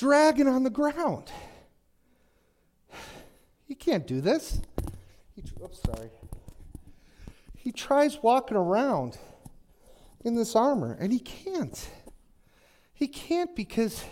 dragging 0.00 0.48
on 0.48 0.62
the 0.62 0.70
ground. 0.70 1.30
You 3.68 3.76
can't 3.76 4.06
do 4.06 4.22
this. 4.22 4.62
He, 5.36 5.42
oops, 5.62 5.82
sorry. 5.82 6.08
He 7.54 7.70
tries 7.70 8.22
walking 8.22 8.56
around 8.56 9.18
in 10.24 10.36
this 10.36 10.56
armor, 10.56 10.96
and 10.98 11.12
he 11.12 11.18
can't. 11.18 11.90
He 12.94 13.08
can't 13.08 13.54
because 13.54 14.02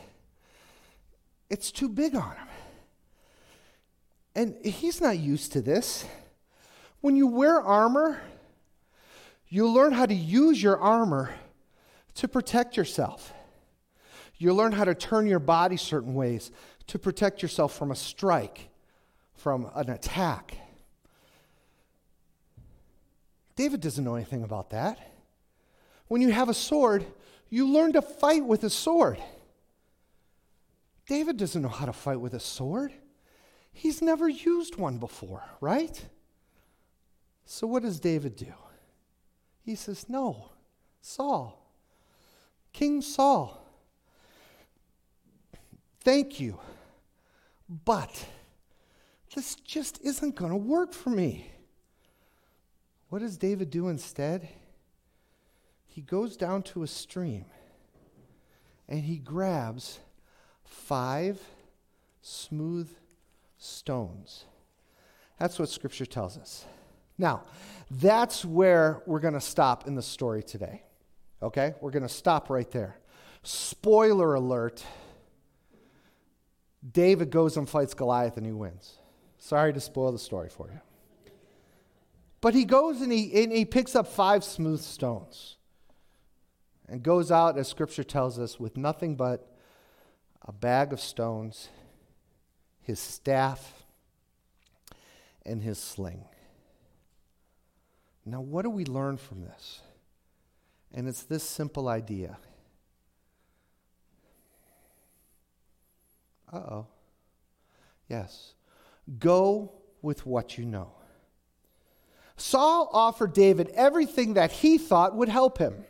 it's 1.48 1.72
too 1.72 1.88
big 1.88 2.14
on 2.14 2.37
him. 2.37 2.48
And 4.35 4.66
he's 4.66 5.01
not 5.01 5.18
used 5.18 5.53
to 5.53 5.62
this. 5.62 6.05
When 7.01 7.16
you 7.16 7.29
wear 7.29 7.62
armor, 7.62 8.20
you 9.48 9.66
learn 9.66 9.92
how 9.92 10.05
to 10.05 10.14
use 10.14 10.62
your 10.62 10.79
armor 10.79 11.35
to 12.16 12.29
protect 12.29 12.77
yourself. 12.77 13.33
You 14.38 14.55
learn 14.55 14.72
how 14.72 14.85
to 14.85 14.94
turn 14.94 15.27
your 15.27 15.40
body 15.40 15.77
certain 15.77 16.14
ways 16.14 16.51
to 16.87 16.98
protect 16.98 17.42
yourself 17.42 17.77
from 17.77 17.90
a 17.90 17.96
strike, 17.96 18.70
from 19.35 19.70
an 19.74 19.90
attack. 19.90 20.57
David 23.57 23.81
doesn't 23.81 24.05
know 24.05 24.14
anything 24.14 24.44
about 24.44 24.70
that. 24.70 24.98
When 26.07 26.22
you 26.22 26.31
have 26.31 26.48
a 26.48 26.55
sword, 26.55 27.05
you 27.51 27.68
learn 27.68 27.92
to 27.94 28.03
fight 28.03 28.44
with 28.44 28.62
a 28.62 28.70
sword. 28.70 29.18
David 31.09 31.37
doesn't 31.37 31.61
know 31.61 31.68
how 31.68 31.87
to 31.87 31.92
fight 31.92 32.20
with 32.20 32.35
a 32.35 32.40
sword. 32.40 32.92
He's 33.72 34.01
never 34.01 34.29
used 34.29 34.77
one 34.77 34.98
before, 34.98 35.42
right? 35.61 36.05
So 37.44 37.66
what 37.66 37.83
does 37.83 37.98
David 37.98 38.37
do? 38.37 38.53
He 39.64 39.74
says, 39.74 40.09
No, 40.09 40.51
Saul, 41.01 41.72
King 42.72 43.01
Saul, 43.03 43.57
thank 46.00 46.40
you, 46.40 46.58
but 47.84 48.26
this 49.34 49.54
just 49.56 50.00
isn't 50.02 50.34
going 50.34 50.50
to 50.50 50.56
work 50.56 50.92
for 50.92 51.11
me. 51.11 51.50
What 53.08 53.20
does 53.20 53.37
David 53.38 53.70
do 53.70 53.88
instead? 53.88 54.48
He 55.87 56.02
goes 56.02 56.37
down 56.37 56.62
to 56.64 56.82
a 56.82 56.87
stream 56.87 57.46
and 58.88 59.04
he 59.04 59.16
grabs 59.16 60.00
five 60.64 61.40
smooth 62.22 62.90
stones. 63.58 64.44
That's 65.38 65.58
what 65.58 65.68
Scripture 65.68 66.06
tells 66.06 66.37
us. 66.37 66.64
Now, 67.16 67.42
that's 67.90 68.44
where 68.44 69.02
we're 69.06 69.20
going 69.20 69.34
to 69.34 69.40
stop 69.40 69.87
in 69.87 69.94
the 69.94 70.02
story 70.02 70.42
today. 70.42 70.82
Okay? 71.42 71.74
We're 71.80 71.90
going 71.90 72.02
to 72.02 72.08
stop 72.08 72.50
right 72.50 72.70
there. 72.70 72.98
Spoiler 73.42 74.34
alert 74.34 74.84
David 76.92 77.30
goes 77.30 77.56
and 77.56 77.68
fights 77.68 77.94
Goliath 77.94 78.36
and 78.36 78.46
he 78.46 78.52
wins. 78.52 78.98
Sorry 79.38 79.72
to 79.72 79.80
spoil 79.80 80.12
the 80.12 80.18
story 80.18 80.48
for 80.48 80.68
you. 80.70 80.80
But 82.40 82.54
he 82.54 82.64
goes 82.64 83.00
and 83.00 83.12
he, 83.12 83.42
and 83.42 83.52
he 83.52 83.64
picks 83.64 83.96
up 83.96 84.06
five 84.06 84.44
smooth 84.44 84.80
stones 84.80 85.56
and 86.88 87.02
goes 87.02 87.30
out, 87.30 87.58
as 87.58 87.68
scripture 87.68 88.04
tells 88.04 88.38
us, 88.38 88.58
with 88.58 88.76
nothing 88.76 89.16
but 89.16 89.52
a 90.42 90.52
bag 90.52 90.92
of 90.92 91.00
stones, 91.00 91.68
his 92.80 92.98
staff, 92.98 93.84
and 95.44 95.62
his 95.62 95.78
sling. 95.78 96.24
Now, 98.24 98.40
what 98.40 98.62
do 98.62 98.70
we 98.70 98.84
learn 98.84 99.16
from 99.16 99.42
this? 99.42 99.82
And 100.92 101.08
it's 101.08 101.22
this 101.22 101.42
simple 101.42 101.88
idea 101.88 102.38
Uh 106.52 106.56
oh. 106.56 106.87
Yes. 108.08 108.54
Go 109.18 109.72
with 110.02 110.26
what 110.26 110.58
you 110.58 110.64
know. 110.64 110.92
Saul 112.37 112.88
offered 112.92 113.32
David 113.32 113.70
everything 113.74 114.34
that 114.34 114.52
he 114.52 114.78
thought 114.78 115.16
would 115.16 115.28
help 115.28 115.58
him. 115.58 115.84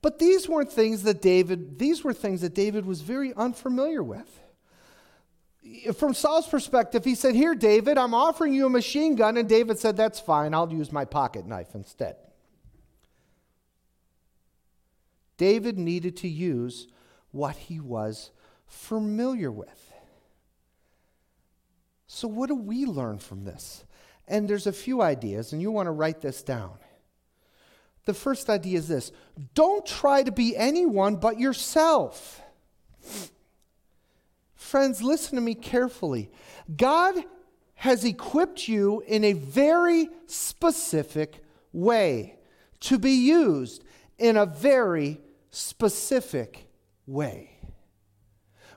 But 0.00 0.18
these 0.18 0.48
weren't 0.48 0.70
things 0.70 1.02
that 1.02 1.20
David, 1.20 1.78
these 1.78 2.04
were 2.04 2.12
things 2.12 2.42
that 2.42 2.54
David 2.54 2.86
was 2.86 3.00
very 3.00 3.32
unfamiliar 3.34 4.02
with. 4.02 4.40
From 5.96 6.14
Saul's 6.14 6.46
perspective, 6.46 7.04
he 7.04 7.14
said, 7.14 7.34
Here, 7.34 7.54
David, 7.54 7.98
I'm 7.98 8.14
offering 8.14 8.54
you 8.54 8.66
a 8.66 8.70
machine 8.70 9.16
gun. 9.16 9.36
And 9.36 9.48
David 9.48 9.78
said, 9.78 9.96
That's 9.96 10.20
fine. 10.20 10.54
I'll 10.54 10.72
use 10.72 10.92
my 10.92 11.04
pocket 11.04 11.46
knife 11.46 11.74
instead. 11.74 12.16
David 15.36 15.78
needed 15.78 16.16
to 16.18 16.28
use 16.28 16.88
what 17.32 17.56
he 17.56 17.80
was 17.80 18.30
familiar 18.68 19.50
with. 19.50 19.92
So, 22.06 22.28
what 22.28 22.48
do 22.48 22.54
we 22.54 22.86
learn 22.86 23.18
from 23.18 23.44
this? 23.44 23.84
And 24.26 24.48
there's 24.48 24.66
a 24.66 24.72
few 24.72 25.02
ideas, 25.02 25.52
and 25.52 25.60
you 25.60 25.70
want 25.70 25.86
to 25.86 25.92
write 25.92 26.20
this 26.20 26.42
down. 26.42 26.78
The 28.04 28.14
first 28.14 28.48
idea 28.48 28.78
is 28.78 28.88
this 28.88 29.12
don't 29.54 29.84
try 29.84 30.22
to 30.22 30.32
be 30.32 30.56
anyone 30.56 31.16
but 31.16 31.38
yourself. 31.38 32.40
Friends, 34.54 35.02
listen 35.02 35.36
to 35.36 35.40
me 35.40 35.54
carefully. 35.54 36.30
God 36.74 37.16
has 37.74 38.04
equipped 38.04 38.66
you 38.66 39.02
in 39.06 39.24
a 39.24 39.34
very 39.34 40.08
specific 40.26 41.42
way 41.72 42.38
to 42.80 42.98
be 42.98 43.12
used 43.12 43.84
in 44.18 44.36
a 44.36 44.46
very 44.46 45.20
specific 45.50 46.68
way. 47.06 47.57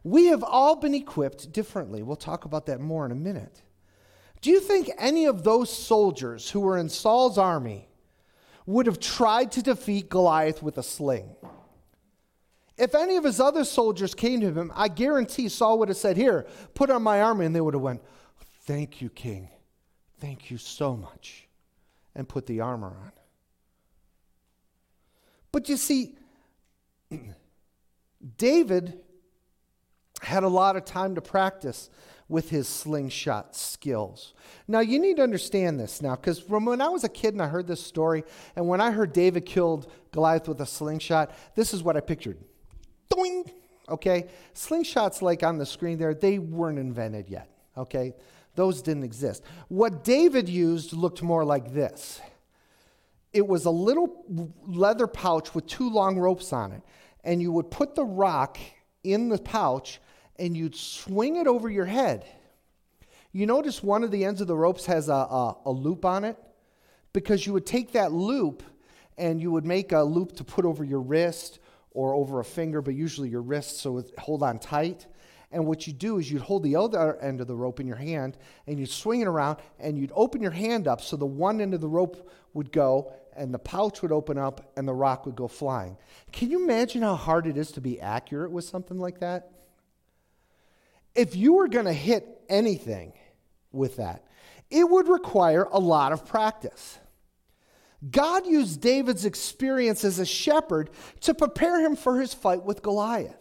We 0.04 0.28
have 0.28 0.44
all 0.44 0.76
been 0.76 0.96
equipped 0.96 1.52
differently. 1.52 2.02
We'll 2.02 2.16
talk 2.16 2.46
about 2.46 2.66
that 2.66 2.80
more 2.80 3.06
in 3.06 3.12
a 3.12 3.16
minute. 3.16 3.62
Do 4.42 4.50
you 4.50 4.60
think 4.60 4.90
any 4.98 5.26
of 5.26 5.44
those 5.44 5.72
soldiers 5.72 6.50
who 6.50 6.62
were 6.62 6.78
in 6.78 6.90
Saul's 6.90 7.38
army 7.38 7.88
would 8.66 8.88
have 8.88 9.00
tried 9.00 9.52
to 9.54 9.62
defeat 9.62 10.10
Goliath 10.10 10.64
with 10.64 10.78
a 10.80 10.84
sling? 10.84 11.36
If 12.78 12.96
any 12.96 13.18
of 13.18 13.24
his 13.24 13.40
other 13.40 13.64
soldiers 13.64 14.16
came 14.16 14.42
to 14.42 14.52
him, 14.52 14.72
I 14.74 14.88
guarantee 14.88 15.50
Saul 15.50 15.78
would 15.80 15.90
have 15.90 15.98
said, 15.98 16.18
Here, 16.18 16.48
put 16.74 16.90
on 16.90 17.04
my 17.04 17.22
armor. 17.22 17.44
And 17.44 17.56
they 17.56 17.62
would 17.62 17.76
have 17.76 17.84
went, 17.84 18.02
Thank 18.64 19.02
you, 19.02 19.10
king. 19.10 19.50
Thank 20.20 20.50
you 20.50 20.58
so 20.58 20.96
much. 20.96 21.48
And 22.16 22.28
put 22.28 22.48
the 22.48 22.62
armor 22.62 22.88
on. 22.88 23.12
But 25.52 25.70
you 25.70 25.78
see, 25.78 26.16
David 28.38 29.00
had 30.22 30.44
a 30.44 30.48
lot 30.48 30.76
of 30.76 30.86
time 30.86 31.16
to 31.16 31.22
practice 31.22 31.90
with 32.30 32.50
his 32.50 32.68
slingshot 32.68 33.56
skills. 33.56 34.34
Now, 34.68 34.80
you 34.80 35.00
need 35.00 35.18
to 35.18 35.24
understand 35.24 35.80
this 35.80 36.02
now, 36.02 36.16
because 36.16 36.48
when 36.48 36.82
I 36.82 36.88
was 36.88 37.04
a 37.04 37.10
kid 37.10 37.34
and 37.34 37.42
I 37.42 37.48
heard 37.48 37.68
this 37.68 37.84
story, 37.84 38.24
and 38.56 38.68
when 38.68 38.80
I 38.80 38.92
heard 38.92 39.12
David 39.12 39.46
killed 39.46 39.92
Goliath 40.12 40.48
with 40.48 40.62
a 40.62 40.66
slingshot, 40.66 41.36
this 41.56 41.74
is 41.74 41.84
what 41.84 41.98
I 41.98 42.00
pictured. 42.00 42.38
Okay? 43.90 44.28
Slingshots, 44.56 45.22
like 45.22 45.44
on 45.44 45.58
the 45.58 45.66
screen 45.66 45.98
there, 45.98 46.14
they 46.14 46.40
weren't 46.40 46.80
invented 46.80 47.30
yet. 47.30 47.50
Okay? 47.78 48.14
Those 48.56 48.82
didn't 48.82 49.04
exist. 49.04 49.44
What 49.68 50.04
David 50.04 50.48
used 50.48 50.94
looked 50.94 51.22
more 51.22 51.44
like 51.44 51.74
this 51.74 52.22
it 53.34 53.48
was 53.48 53.64
a 53.64 53.72
little 53.72 54.52
leather 54.68 55.08
pouch 55.08 55.56
with 55.56 55.66
two 55.66 55.90
long 55.90 56.18
ropes 56.18 56.52
on 56.52 56.74
it. 56.74 56.82
And 57.24 57.42
you 57.42 57.52
would 57.54 57.72
put 57.72 57.96
the 57.96 58.04
rock 58.04 58.58
in 59.06 59.30
the 59.30 59.38
pouch 59.38 60.02
and 60.42 60.58
you'd 60.58 60.76
swing 60.76 61.36
it 61.36 61.46
over 61.46 61.70
your 61.70 61.86
head. 61.86 62.26
You 63.32 63.46
notice 63.46 63.84
one 63.84 64.04
of 64.04 64.10
the 64.10 64.26
ends 64.26 64.42
of 64.42 64.48
the 64.48 64.58
ropes 64.58 64.88
has 64.88 65.08
a, 65.08 65.14
a, 65.14 65.58
a 65.68 65.72
loop 65.72 66.04
on 66.04 66.26
it? 66.26 66.36
Because 67.14 67.46
you 67.46 67.54
would 67.54 67.68
take 67.68 67.92
that 67.92 68.12
loop 68.12 68.64
and 69.20 69.40
you 69.40 69.52
would 69.52 69.66
make 69.66 69.92
a 69.92 70.02
loop 70.02 70.36
to 70.38 70.44
put 70.44 70.66
over 70.66 70.84
your 70.84 71.00
wrist 71.00 71.60
or 71.92 72.16
over 72.16 72.40
a 72.40 72.44
finger, 72.44 72.82
but 72.82 72.96
usually 72.96 73.30
your 73.30 73.44
wrist, 73.44 73.82
so 73.82 74.04
hold 74.18 74.42
on 74.42 74.58
tight. 74.58 75.06
And 75.52 75.68
what 75.68 75.86
you 75.86 75.94
do 75.94 76.18
is 76.18 76.32
you'd 76.32 76.42
hold 76.42 76.64
the 76.64 76.76
other 76.76 77.18
end 77.18 77.40
of 77.40 77.46
the 77.46 77.56
rope 77.56 77.80
in 77.80 77.86
your 77.86 77.98
hand 77.98 78.36
and 78.66 78.80
you'd 78.80 78.90
swing 78.90 79.22
it 79.22 79.28
around 79.28 79.60
and 79.80 79.96
you'd 79.96 80.12
open 80.16 80.42
your 80.42 80.52
hand 80.52 80.88
up 80.88 81.02
so 81.02 81.18
the 81.18 81.26
one 81.26 81.62
end 81.62 81.76
of 81.76 81.82
the 81.82 81.90
rope 81.90 82.32
would 82.54 82.72
go 82.72 83.14
and 83.36 83.54
the 83.54 83.60
pouch 83.60 84.02
would 84.02 84.12
open 84.12 84.40
up 84.40 84.72
and 84.76 84.88
the 84.88 84.94
rock 84.94 85.28
would 85.28 85.36
go 85.36 85.48
flying. 85.48 85.98
Can 86.32 86.50
you 86.50 86.64
imagine 86.64 87.04
how 87.04 87.16
hard 87.16 87.46
it 87.46 87.58
is 87.58 87.72
to 87.74 87.82
be 87.82 88.02
accurate 88.02 88.52
with 88.52 88.66
something 88.66 88.98
like 88.98 89.20
that? 89.20 89.52
If 91.16 91.36
you 91.36 91.54
were 91.54 91.68
going 91.68 91.86
to 91.86 91.94
hit 91.94 92.42
anything 92.50 93.14
with 93.72 93.98
that, 93.98 94.26
it 94.70 94.90
would 94.90 95.08
require 95.08 95.68
a 95.72 95.80
lot 95.80 96.12
of 96.14 96.26
practice. 96.26 97.00
God 98.10 98.48
used 98.48 98.82
David's 98.82 99.26
experience 99.26 100.04
as 100.04 100.18
a 100.18 100.26
shepherd 100.26 100.90
to 101.22 101.34
prepare 101.34 101.80
him 101.82 101.96
for 101.96 102.20
his 102.20 102.34
fight 102.34 102.64
with 102.64 102.82
Goliath. 102.82 103.36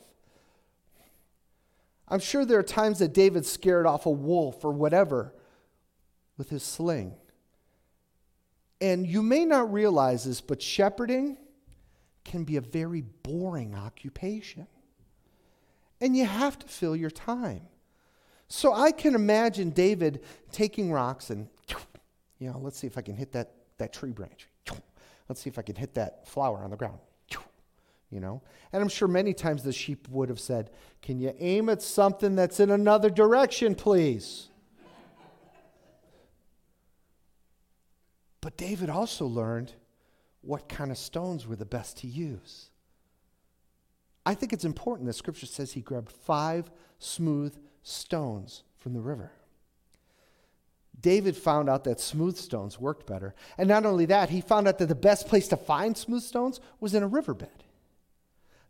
I'm 2.09 2.19
sure 2.19 2.45
there 2.45 2.59
are 2.59 2.65
times 2.65 2.99
that 2.99 3.15
David 3.15 3.47
scared 3.47 3.87
off 3.87 4.05
a 4.05 4.11
wolf 4.11 4.65
or 4.65 4.73
whatever 4.73 5.33
with 6.37 6.51
his 6.51 6.65
sling. 6.65 7.15
And 8.81 9.07
you 9.07 9.23
may 9.23 9.45
not 9.45 9.73
realize 9.73 10.25
this, 10.25 10.41
but 10.41 10.61
shepherding 10.61 11.39
can 12.25 12.45
be 12.45 12.57
a 12.57 12.61
very 12.61 13.03
boring 13.03 13.75
occupation. 13.75 14.67
And 16.01 16.17
you 16.17 16.25
have 16.27 16.59
to 16.59 16.67
fill 16.67 16.97
your 16.97 17.11
time. 17.11 17.63
So 18.49 18.73
I 18.73 18.91
can 18.91 19.15
imagine 19.15 19.71
David 19.71 20.25
taking 20.51 20.91
rocks 20.91 21.31
and, 21.31 21.49
you 22.39 22.51
know, 22.51 22.59
let's 22.59 22.79
see 22.79 22.87
if 22.87 22.99
I 22.99 23.01
can 23.03 23.15
hit 23.15 23.33
that, 23.33 23.53
that 23.79 23.93
tree 23.93 24.11
branch. 24.11 24.49
Let's 25.29 25.41
see 25.41 25.49
if 25.49 25.61
I 25.61 25.63
can 25.63 25.77
hit 25.77 25.95
that 25.95 26.27
flower 26.27 26.59
on 26.65 26.71
the 26.71 26.77
ground. 26.77 26.99
You 28.11 28.19
know? 28.19 28.43
And 28.73 28.83
I'm 28.83 28.89
sure 28.89 29.07
many 29.07 29.33
times 29.33 29.63
the 29.63 29.73
sheep 29.73 30.09
would 30.09 30.29
have 30.29 30.41
said, 30.41 30.71
Can 31.01 31.21
you 31.21 31.33
aim 31.39 31.69
at 31.69 31.81
something 31.81 32.35
that's 32.35 32.59
in 32.59 32.71
another 32.71 33.09
direction, 33.09 33.77
please? 33.77 34.49
But 38.41 38.57
David 38.57 38.91
also 38.91 39.27
learned 39.27 39.75
what 40.41 40.69
kind 40.69 40.91
of 40.91 40.99
stones 40.99 41.47
were 41.47 41.55
the 41.55 41.65
best 41.65 41.99
to 41.99 42.09
use. 42.09 42.71
I 44.31 44.35
think 44.35 44.53
it's 44.53 44.65
important 44.65 45.09
that 45.09 45.15
scripture 45.15 45.47
says 45.47 45.73
he 45.73 45.81
grabbed 45.81 46.13
five 46.13 46.71
smooth 47.01 47.53
stones 47.83 48.63
from 48.79 48.93
the 48.93 49.01
river. 49.01 49.33
David 51.01 51.37
found 51.37 51.69
out 51.69 51.83
that 51.83 51.99
smooth 51.99 52.37
stones 52.37 52.79
worked 52.79 53.09
better. 53.09 53.35
And 53.59 53.69
not 53.69 53.85
only 53.85 54.05
that, 54.05 54.31
he 54.31 54.41
found 54.41 54.69
out 54.69 54.79
that 54.79 54.87
the 54.87 54.95
best 54.95 55.27
place 55.27 55.49
to 55.49 55.57
find 55.57 55.97
smooth 55.97 56.23
stones 56.23 56.61
was 56.79 56.95
in 56.95 57.03
a 57.03 57.09
riverbed. 57.09 57.65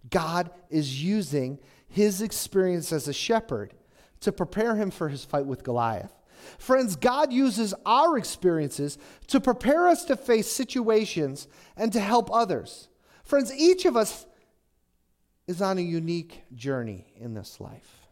God 0.08 0.50
is 0.70 1.04
using 1.04 1.58
his 1.86 2.22
experience 2.22 2.90
as 2.90 3.06
a 3.06 3.12
shepherd 3.12 3.74
to 4.20 4.32
prepare 4.32 4.76
him 4.76 4.90
for 4.90 5.10
his 5.10 5.26
fight 5.26 5.44
with 5.44 5.62
Goliath. 5.62 6.14
Friends, 6.56 6.96
God 6.96 7.34
uses 7.34 7.74
our 7.84 8.16
experiences 8.16 8.96
to 9.26 9.42
prepare 9.42 9.88
us 9.88 10.06
to 10.06 10.16
face 10.16 10.50
situations 10.50 11.48
and 11.76 11.92
to 11.92 12.00
help 12.00 12.30
others. 12.32 12.88
Friends, 13.24 13.52
each 13.52 13.84
of 13.84 13.94
us 13.94 14.24
is 15.50 15.60
on 15.60 15.78
a 15.78 15.80
unique 15.80 16.44
journey 16.54 17.12
in 17.16 17.34
this 17.34 17.60
life. 17.60 18.06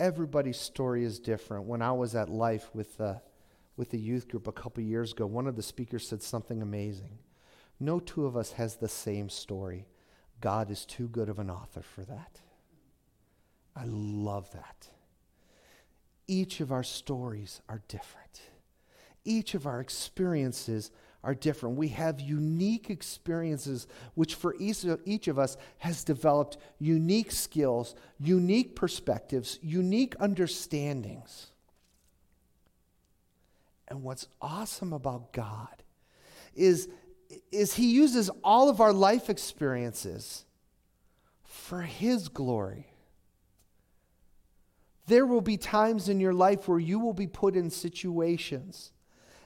Everybody's 0.00 0.58
story 0.58 1.04
is 1.04 1.20
different. 1.20 1.66
When 1.66 1.82
I 1.82 1.92
was 1.92 2.16
at 2.16 2.28
Life 2.28 2.68
with 2.74 2.96
the, 2.96 3.20
with 3.76 3.90
the 3.90 3.98
youth 4.00 4.26
group 4.26 4.48
a 4.48 4.52
couple 4.52 4.82
years 4.82 5.12
ago, 5.12 5.24
one 5.24 5.46
of 5.46 5.54
the 5.54 5.62
speakers 5.62 6.08
said 6.08 6.20
something 6.20 6.60
amazing. 6.60 7.20
No 7.78 8.00
two 8.00 8.26
of 8.26 8.36
us 8.36 8.50
has 8.52 8.74
the 8.74 8.88
same 8.88 9.28
story. 9.28 9.86
God 10.40 10.68
is 10.68 10.84
too 10.84 11.06
good 11.06 11.28
of 11.28 11.38
an 11.38 11.48
author 11.48 11.82
for 11.82 12.02
that. 12.02 12.40
I 13.76 13.84
love 13.86 14.50
that. 14.50 14.88
Each 16.26 16.58
of 16.58 16.72
our 16.72 16.82
stories 16.82 17.60
are 17.68 17.82
different. 17.86 18.40
Each 19.24 19.54
of 19.54 19.64
our 19.64 19.78
experiences 19.78 20.90
are 21.28 21.34
different. 21.34 21.76
We 21.76 21.88
have 21.88 22.22
unique 22.22 22.88
experiences, 22.88 23.86
which 24.14 24.34
for 24.34 24.54
each 24.58 25.28
of, 25.28 25.38
us 25.38 25.58
has 25.76 26.02
developed 26.02 26.56
unique 26.78 27.32
skills, 27.32 27.94
unique 28.18 28.74
perspectives, 28.74 29.58
unique 29.60 30.14
understandings. 30.20 31.48
And 33.88 34.02
what's 34.02 34.26
awesome 34.40 34.94
about 34.94 35.34
God 35.34 35.82
is, 36.54 36.88
is 37.52 37.74
He 37.74 37.90
uses 37.90 38.30
all 38.42 38.70
of 38.70 38.80
our 38.80 38.94
life 38.94 39.28
experiences 39.28 40.46
for 41.44 41.82
His 41.82 42.30
glory. 42.30 42.86
There 45.08 45.26
will 45.26 45.42
be 45.42 45.58
times 45.58 46.08
in 46.08 46.20
your 46.20 46.32
life 46.32 46.68
where 46.68 46.78
you 46.78 46.98
will 46.98 47.12
be 47.12 47.26
put 47.26 47.54
in 47.54 47.68
situations 47.68 48.92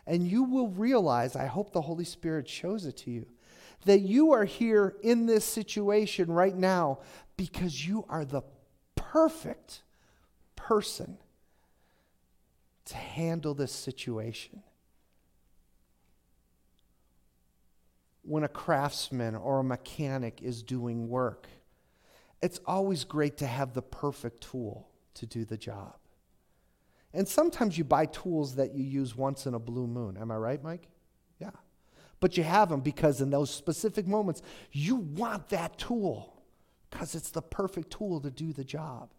and 0.07 0.27
you 0.27 0.45
will 0.45 0.69
realize, 0.69 1.37
I 1.37 1.47
hope 1.47 1.73
the 1.73 1.83
Holy 1.83 2.05
Spirit 2.05 2.49
shows 2.49 2.87
it 2.87 2.97
to 2.99 3.11
you, 3.11 3.27
that 3.85 4.01
you 4.01 4.33
are 4.33 4.45
here 4.45 4.95
in 5.03 5.27
this 5.27 5.45
situation 5.45 6.31
right 6.31 6.57
now 6.57 7.01
because 7.37 7.87
you 7.87 8.05
are 8.09 8.25
the 8.25 8.43
perfect 8.95 9.83
person 10.57 11.19
to 12.85 12.97
handle 12.97 13.55
this 13.55 13.73
situation. 13.73 14.62
When 18.23 18.45
a 18.45 18.49
craftsman 18.49 19.35
or 19.35 19.61
a 19.61 19.65
mechanic 19.65 20.41
is 20.43 20.62
doing 20.62 21.09
work, 21.09 21.49
it's 22.41 22.61
always 22.67 23.05
great 23.05 23.37
to 23.38 23.47
have 23.47 23.73
the 23.73 23.83
perfect 23.83 24.43
tool 24.43 24.88
to 25.15 25.27
do 25.27 25.45
the 25.45 25.57
job. 25.57 25.95
And 27.14 27.29
sometimes 27.29 27.77
you 27.77 27.85
buy 27.85 28.07
tools 28.07 28.55
that 28.57 28.75
you 28.75 28.85
use 28.85 29.16
once 29.16 29.46
in 29.46 29.55
a 29.55 29.59
blue 29.59 29.87
moon. 29.87 30.16
Am 30.16 30.31
I 30.31 30.37
right, 30.37 30.62
Mike? 30.62 30.88
Yeah. 31.38 31.51
But 32.20 32.37
you 32.37 32.44
have 32.44 32.68
them 32.68 32.81
because 32.81 33.20
in 33.20 33.31
those 33.31 33.51
specific 33.51 34.07
moments, 34.07 34.42
you 34.70 34.96
want 34.96 35.48
that 35.51 35.77
tool 35.77 36.42
because 36.90 37.14
it's 37.14 37.31
the 37.31 37.42
perfect 37.42 37.90
tool 37.90 38.20
to 38.20 38.31
do 38.31 38.53
the 38.53 38.64
job. 38.64 39.11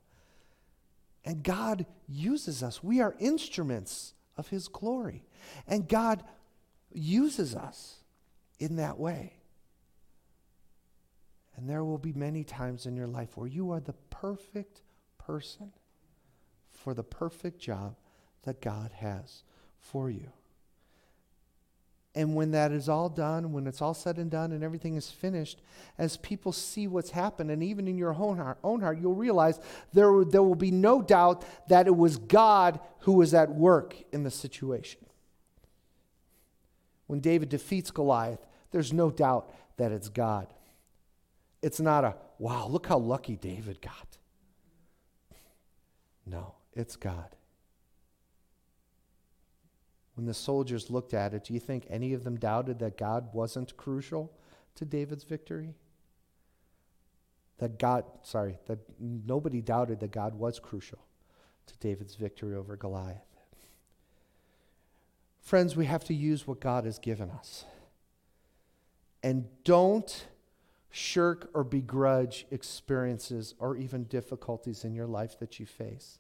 And 1.26 1.44
God 1.44 1.86
uses 2.08 2.64
us. 2.64 2.84
We 2.84 3.02
are 3.02 3.16
instruments 3.20 4.14
of 4.38 4.50
His 4.50 4.68
glory. 4.68 5.26
And 5.68 5.88
God 5.88 6.24
uses 6.92 7.56
us 7.56 7.98
in 8.60 8.78
that 8.78 8.98
way. 8.98 9.34
And 11.56 11.70
there 11.70 11.84
will 11.84 12.00
be 12.00 12.14
many 12.14 12.44
times 12.44 12.86
in 12.86 12.96
your 12.96 13.08
life 13.08 13.38
where 13.38 13.48
you 13.48 13.72
are 13.72 13.80
the 13.80 13.94
perfect 14.10 14.82
person 15.18 15.72
for 16.84 16.94
the 16.94 17.04
perfect 17.04 17.60
job 17.60 17.96
that 18.44 18.62
God 18.62 18.92
has 18.98 19.44
for 19.80 20.10
you. 20.10 20.32
And 22.16 22.36
when 22.36 22.52
that 22.52 22.72
is 22.72 22.90
all 22.90 23.10
done, 23.10 23.54
when 23.54 23.66
it's 23.66 23.82
all 23.82 23.96
said 23.96 24.18
and 24.18 24.30
done 24.30 24.52
and 24.52 24.64
everything 24.64 24.96
is 24.96 25.10
finished, 25.10 25.62
as 25.98 26.18
people 26.18 26.52
see 26.52 26.88
what's 26.88 27.10
happened, 27.10 27.50
and 27.50 27.64
even 27.64 27.88
in 27.88 27.98
your 27.98 28.14
own 28.14 28.38
heart, 28.38 28.60
own 28.64 28.82
heart 28.82 29.00
you'll 29.02 29.16
realize 29.16 29.60
there, 29.94 30.24
there 30.24 30.44
will 30.44 30.54
be 30.54 30.70
no 30.70 31.02
doubt 31.02 31.44
that 31.70 31.88
it 31.88 31.96
was 31.96 32.18
God 32.18 32.80
who 33.00 33.14
was 33.14 33.34
at 33.34 33.50
work 33.50 33.96
in 34.12 34.24
the 34.24 34.30
situation. 34.30 35.00
When 37.08 37.20
David 37.20 37.50
defeats 37.50 37.90
Goliath, 37.90 38.46
there's 38.72 38.94
no 38.94 39.10
doubt 39.10 39.52
that 39.78 39.92
it's 39.92 40.10
God. 40.10 40.54
It's 41.64 41.80
not 41.80 42.04
a, 42.04 42.16
wow, 42.38 42.68
look 42.68 42.86
how 42.88 43.00
lucky 43.00 43.38
David 43.38 43.82
got. 43.82 44.18
No, 46.26 46.54
it's 46.76 46.96
God. 46.96 47.36
When 50.16 50.26
the 50.26 50.34
soldiers 50.34 50.90
looked 50.90 51.14
at 51.14 51.34
it, 51.34 51.44
do 51.44 51.54
you 51.54 51.60
think 51.60 51.86
any 51.90 52.14
of 52.14 52.24
them 52.24 52.38
doubted 52.38 52.80
that 52.80 52.98
God 52.98 53.34
wasn't 53.34 53.76
crucial 53.78 54.32
to 54.76 54.86
David's 54.86 55.24
victory? 55.24 55.76
That 57.58 57.80
God, 57.80 58.06
sorry, 58.22 58.60
that 58.68 58.80
nobody 59.00 59.62
doubted 59.62 60.00
that 60.02 60.12
God 60.12 60.36
was 60.36 60.60
crucial 60.60 61.00
to 61.68 61.78
David's 61.78 62.16
victory 62.16 62.56
over 62.56 62.76
Goliath. 62.76 63.22
Friends, 65.42 65.76
we 65.76 65.86
have 65.86 66.04
to 66.06 66.14
use 66.14 66.48
what 66.48 66.60
God 66.60 66.86
has 66.86 67.00
given 67.00 67.30
us. 67.30 67.66
And 69.22 69.48
don't 69.64 70.28
shirk 70.90 71.50
or 71.54 71.64
begrudge 71.64 72.46
experiences 72.52 73.56
or 73.58 73.76
even 73.76 74.04
difficulties 74.04 74.84
in 74.84 74.94
your 74.94 75.08
life 75.08 75.40
that 75.40 75.60
you 75.60 75.66
face 75.66 76.20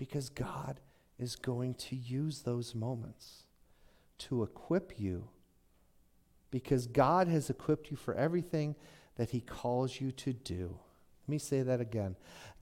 because 0.00 0.30
God 0.30 0.80
is 1.18 1.36
going 1.36 1.74
to 1.74 1.94
use 1.94 2.40
those 2.40 2.74
moments 2.74 3.42
to 4.16 4.42
equip 4.42 4.98
you 4.98 5.28
because 6.50 6.86
God 6.86 7.28
has 7.28 7.50
equipped 7.50 7.90
you 7.90 7.98
for 7.98 8.14
everything 8.14 8.76
that 9.16 9.28
He 9.28 9.42
calls 9.42 10.00
you 10.00 10.10
to 10.12 10.32
do. 10.32 10.78
Let 11.24 11.28
me 11.28 11.36
say 11.36 11.60
that 11.60 11.82
again. 11.82 12.16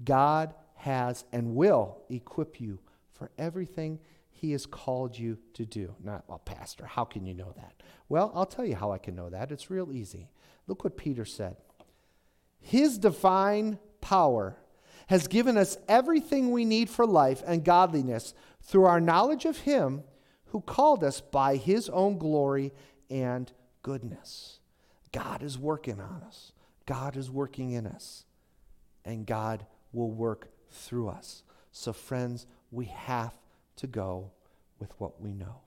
God 0.05 0.53
has 0.79 1.24
and 1.33 1.55
will 1.55 1.98
equip 2.11 2.61
you 2.61 2.81
for 3.12 3.31
everything 3.38 4.01
He 4.31 4.51
has 4.51 4.66
called 4.66 5.16
you 5.16 5.38
to 5.55 5.64
do. 5.64 5.94
Not, 6.03 6.24
well, 6.27 6.40
Pastor, 6.40 6.87
how 6.87 7.05
can 7.05 7.24
you 7.24 7.35
know 7.35 7.53
that? 7.55 7.85
Well, 8.09 8.33
I'll 8.35 8.46
tell 8.46 8.66
you 8.66 8.74
how 8.74 8.90
I 8.90 8.98
can 8.98 9.14
know 9.14 9.31
that. 9.31 9.53
It's 9.53 9.70
real 9.70 9.92
easy. 9.92 10.29
Look 10.66 10.83
what 10.83 10.96
Peter 10.96 11.24
said 11.24 11.55
His 12.59 12.98
divine 12.98 13.79
power 14.01 14.57
has 15.09 15.27
given 15.27 15.57
us 15.57 15.79
everything 15.88 16.51
we 16.51 16.64
need 16.64 16.88
for 16.88 17.07
life 17.07 17.42
and 17.47 17.64
godliness 17.64 18.35
through 18.62 18.85
our 18.85 19.01
knowledge 19.01 19.44
of 19.47 19.59
Him 19.59 20.03
who 20.47 20.61
called 20.61 21.03
us 21.03 21.21
by 21.21 21.57
His 21.57 21.88
own 21.88 22.18
glory 22.18 22.73
and 23.11 23.51
goodness. 23.83 24.61
God 25.11 25.42
is 25.42 25.59
working 25.59 26.01
on 26.01 26.23
us, 26.27 26.53
God 26.87 27.16
is 27.16 27.31
working 27.31 27.73
in 27.73 27.87
us, 27.87 28.25
and 29.05 29.27
God 29.27 29.66
will 29.92 30.11
work 30.11 30.51
through 30.71 31.09
us. 31.09 31.42
So, 31.73 31.94
friends, 31.94 32.47
we 32.71 32.87
have 32.87 33.33
to 33.77 33.87
go 33.87 34.31
with 34.79 34.92
what 35.01 35.21
we 35.21 35.33
know. 35.33 35.62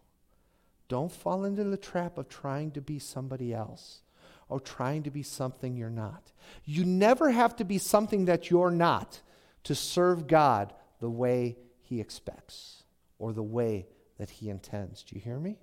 Don't 0.87 1.11
fall 1.11 1.45
into 1.45 1.63
the 1.63 1.77
trap 1.77 2.17
of 2.19 2.29
trying 2.29 2.71
to 2.71 2.81
be 2.81 2.99
somebody 2.99 3.53
else 3.53 4.01
or 4.49 4.59
trying 4.59 5.01
to 5.03 5.09
be 5.09 5.23
something 5.23 5.75
you're 5.75 5.89
not. 5.89 6.31
You 6.65 6.85
never 6.85 7.31
have 7.31 7.55
to 7.55 7.63
be 7.63 7.77
something 7.79 8.25
that 8.25 8.51
you're 8.51 8.69
not 8.69 9.21
to 9.63 9.75
serve 9.75 10.27
God 10.27 10.73
the 10.99 11.09
way 11.09 11.57
He 11.81 11.99
expects 11.99 12.83
or 13.19 13.33
the 13.33 13.43
way 13.43 13.87
that 14.17 14.29
He 14.29 14.49
intends. 14.49 15.03
Do 15.03 15.15
you 15.15 15.21
hear 15.21 15.39
me? 15.39 15.57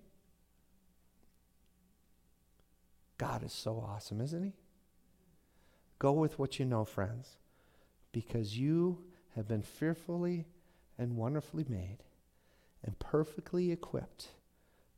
God 3.19 3.43
is 3.43 3.53
so 3.53 3.85
awesome, 3.87 4.21
isn't 4.21 4.43
He? 4.43 4.53
Go 5.99 6.13
with 6.13 6.39
what 6.39 6.59
you 6.59 6.65
know, 6.65 6.85
friends, 6.85 7.39
because 8.13 8.57
you 8.57 8.99
have 9.35 9.49
been 9.49 9.63
fearfully 9.63 10.47
and 10.97 11.17
wonderfully 11.17 11.67
made 11.69 11.99
and 12.85 12.99
perfectly 12.99 13.73
equipped 13.73 14.29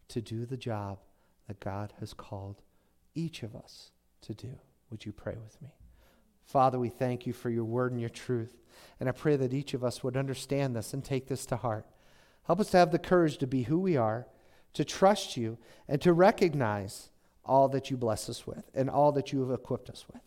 to 0.08 0.20
do 0.20 0.44
the 0.44 0.56
job 0.56 0.98
that 1.48 1.60
God 1.60 1.94
has 2.00 2.12
called 2.12 2.62
each 3.14 3.42
of 3.42 3.54
us 3.54 3.90
to 4.22 4.34
do. 4.34 4.58
Would 4.90 5.06
you 5.06 5.12
pray 5.12 5.36
with 5.42 5.60
me? 5.62 5.70
Father, 6.44 6.78
we 6.78 6.88
thank 6.88 7.26
you 7.26 7.32
for 7.32 7.50
your 7.50 7.64
word 7.64 7.92
and 7.92 8.00
your 8.00 8.10
truth. 8.10 8.56
And 8.98 9.08
I 9.08 9.12
pray 9.12 9.36
that 9.36 9.54
each 9.54 9.74
of 9.74 9.84
us 9.84 10.02
would 10.02 10.16
understand 10.16 10.74
this 10.74 10.92
and 10.92 11.04
take 11.04 11.28
this 11.28 11.46
to 11.46 11.56
heart. 11.56 11.86
Help 12.44 12.60
us 12.60 12.70
to 12.70 12.78
have 12.78 12.90
the 12.90 12.98
courage 12.98 13.38
to 13.38 13.46
be 13.46 13.62
who 13.62 13.78
we 13.78 13.96
are, 13.96 14.26
to 14.74 14.84
trust 14.84 15.36
you, 15.36 15.58
and 15.88 16.00
to 16.02 16.12
recognize 16.12 17.10
all 17.44 17.68
that 17.68 17.90
you 17.90 17.96
bless 17.96 18.28
us 18.28 18.46
with 18.46 18.70
and 18.74 18.90
all 18.90 19.12
that 19.12 19.32
you 19.32 19.40
have 19.40 19.50
equipped 19.50 19.90
us 19.90 20.04
with. 20.12 20.22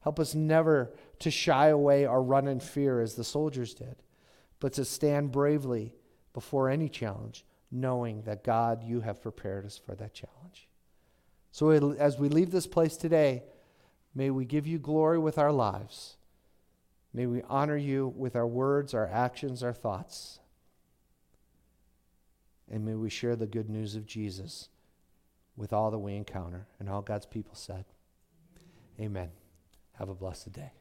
Help 0.00 0.20
us 0.20 0.34
never 0.34 0.94
to 1.18 1.30
shy 1.30 1.68
away 1.68 2.06
or 2.06 2.22
run 2.22 2.46
in 2.46 2.60
fear 2.60 3.00
as 3.00 3.14
the 3.14 3.24
soldiers 3.24 3.74
did, 3.74 3.96
but 4.60 4.72
to 4.72 4.84
stand 4.84 5.32
bravely 5.32 5.94
before 6.32 6.68
any 6.68 6.88
challenge, 6.88 7.44
knowing 7.70 8.22
that 8.22 8.44
God, 8.44 8.82
you 8.82 9.00
have 9.00 9.22
prepared 9.22 9.66
us 9.66 9.76
for 9.76 9.94
that 9.96 10.14
challenge. 10.14 10.68
So 11.50 11.70
as 11.70 12.18
we 12.18 12.28
leave 12.28 12.50
this 12.50 12.66
place 12.66 12.96
today, 12.96 13.42
may 14.18 14.28
we 14.30 14.44
give 14.44 14.66
you 14.66 14.78
glory 14.78 15.18
with 15.18 15.38
our 15.38 15.52
lives 15.52 16.18
May 17.12 17.26
we 17.26 17.42
honor 17.48 17.76
you 17.76 18.12
with 18.16 18.36
our 18.36 18.46
words, 18.46 18.94
our 18.94 19.06
actions, 19.06 19.62
our 19.62 19.72
thoughts. 19.72 20.40
And 22.70 22.84
may 22.84 22.94
we 22.94 23.08
share 23.08 23.34
the 23.34 23.46
good 23.46 23.70
news 23.70 23.94
of 23.94 24.06
Jesus 24.06 24.68
with 25.56 25.72
all 25.72 25.90
that 25.90 25.98
we 25.98 26.14
encounter. 26.14 26.66
And 26.78 26.88
all 26.88 27.02
God's 27.02 27.26
people 27.26 27.54
said, 27.54 27.86
Amen. 29.00 29.30
Have 29.94 30.08
a 30.08 30.14
blessed 30.14 30.52
day. 30.52 30.77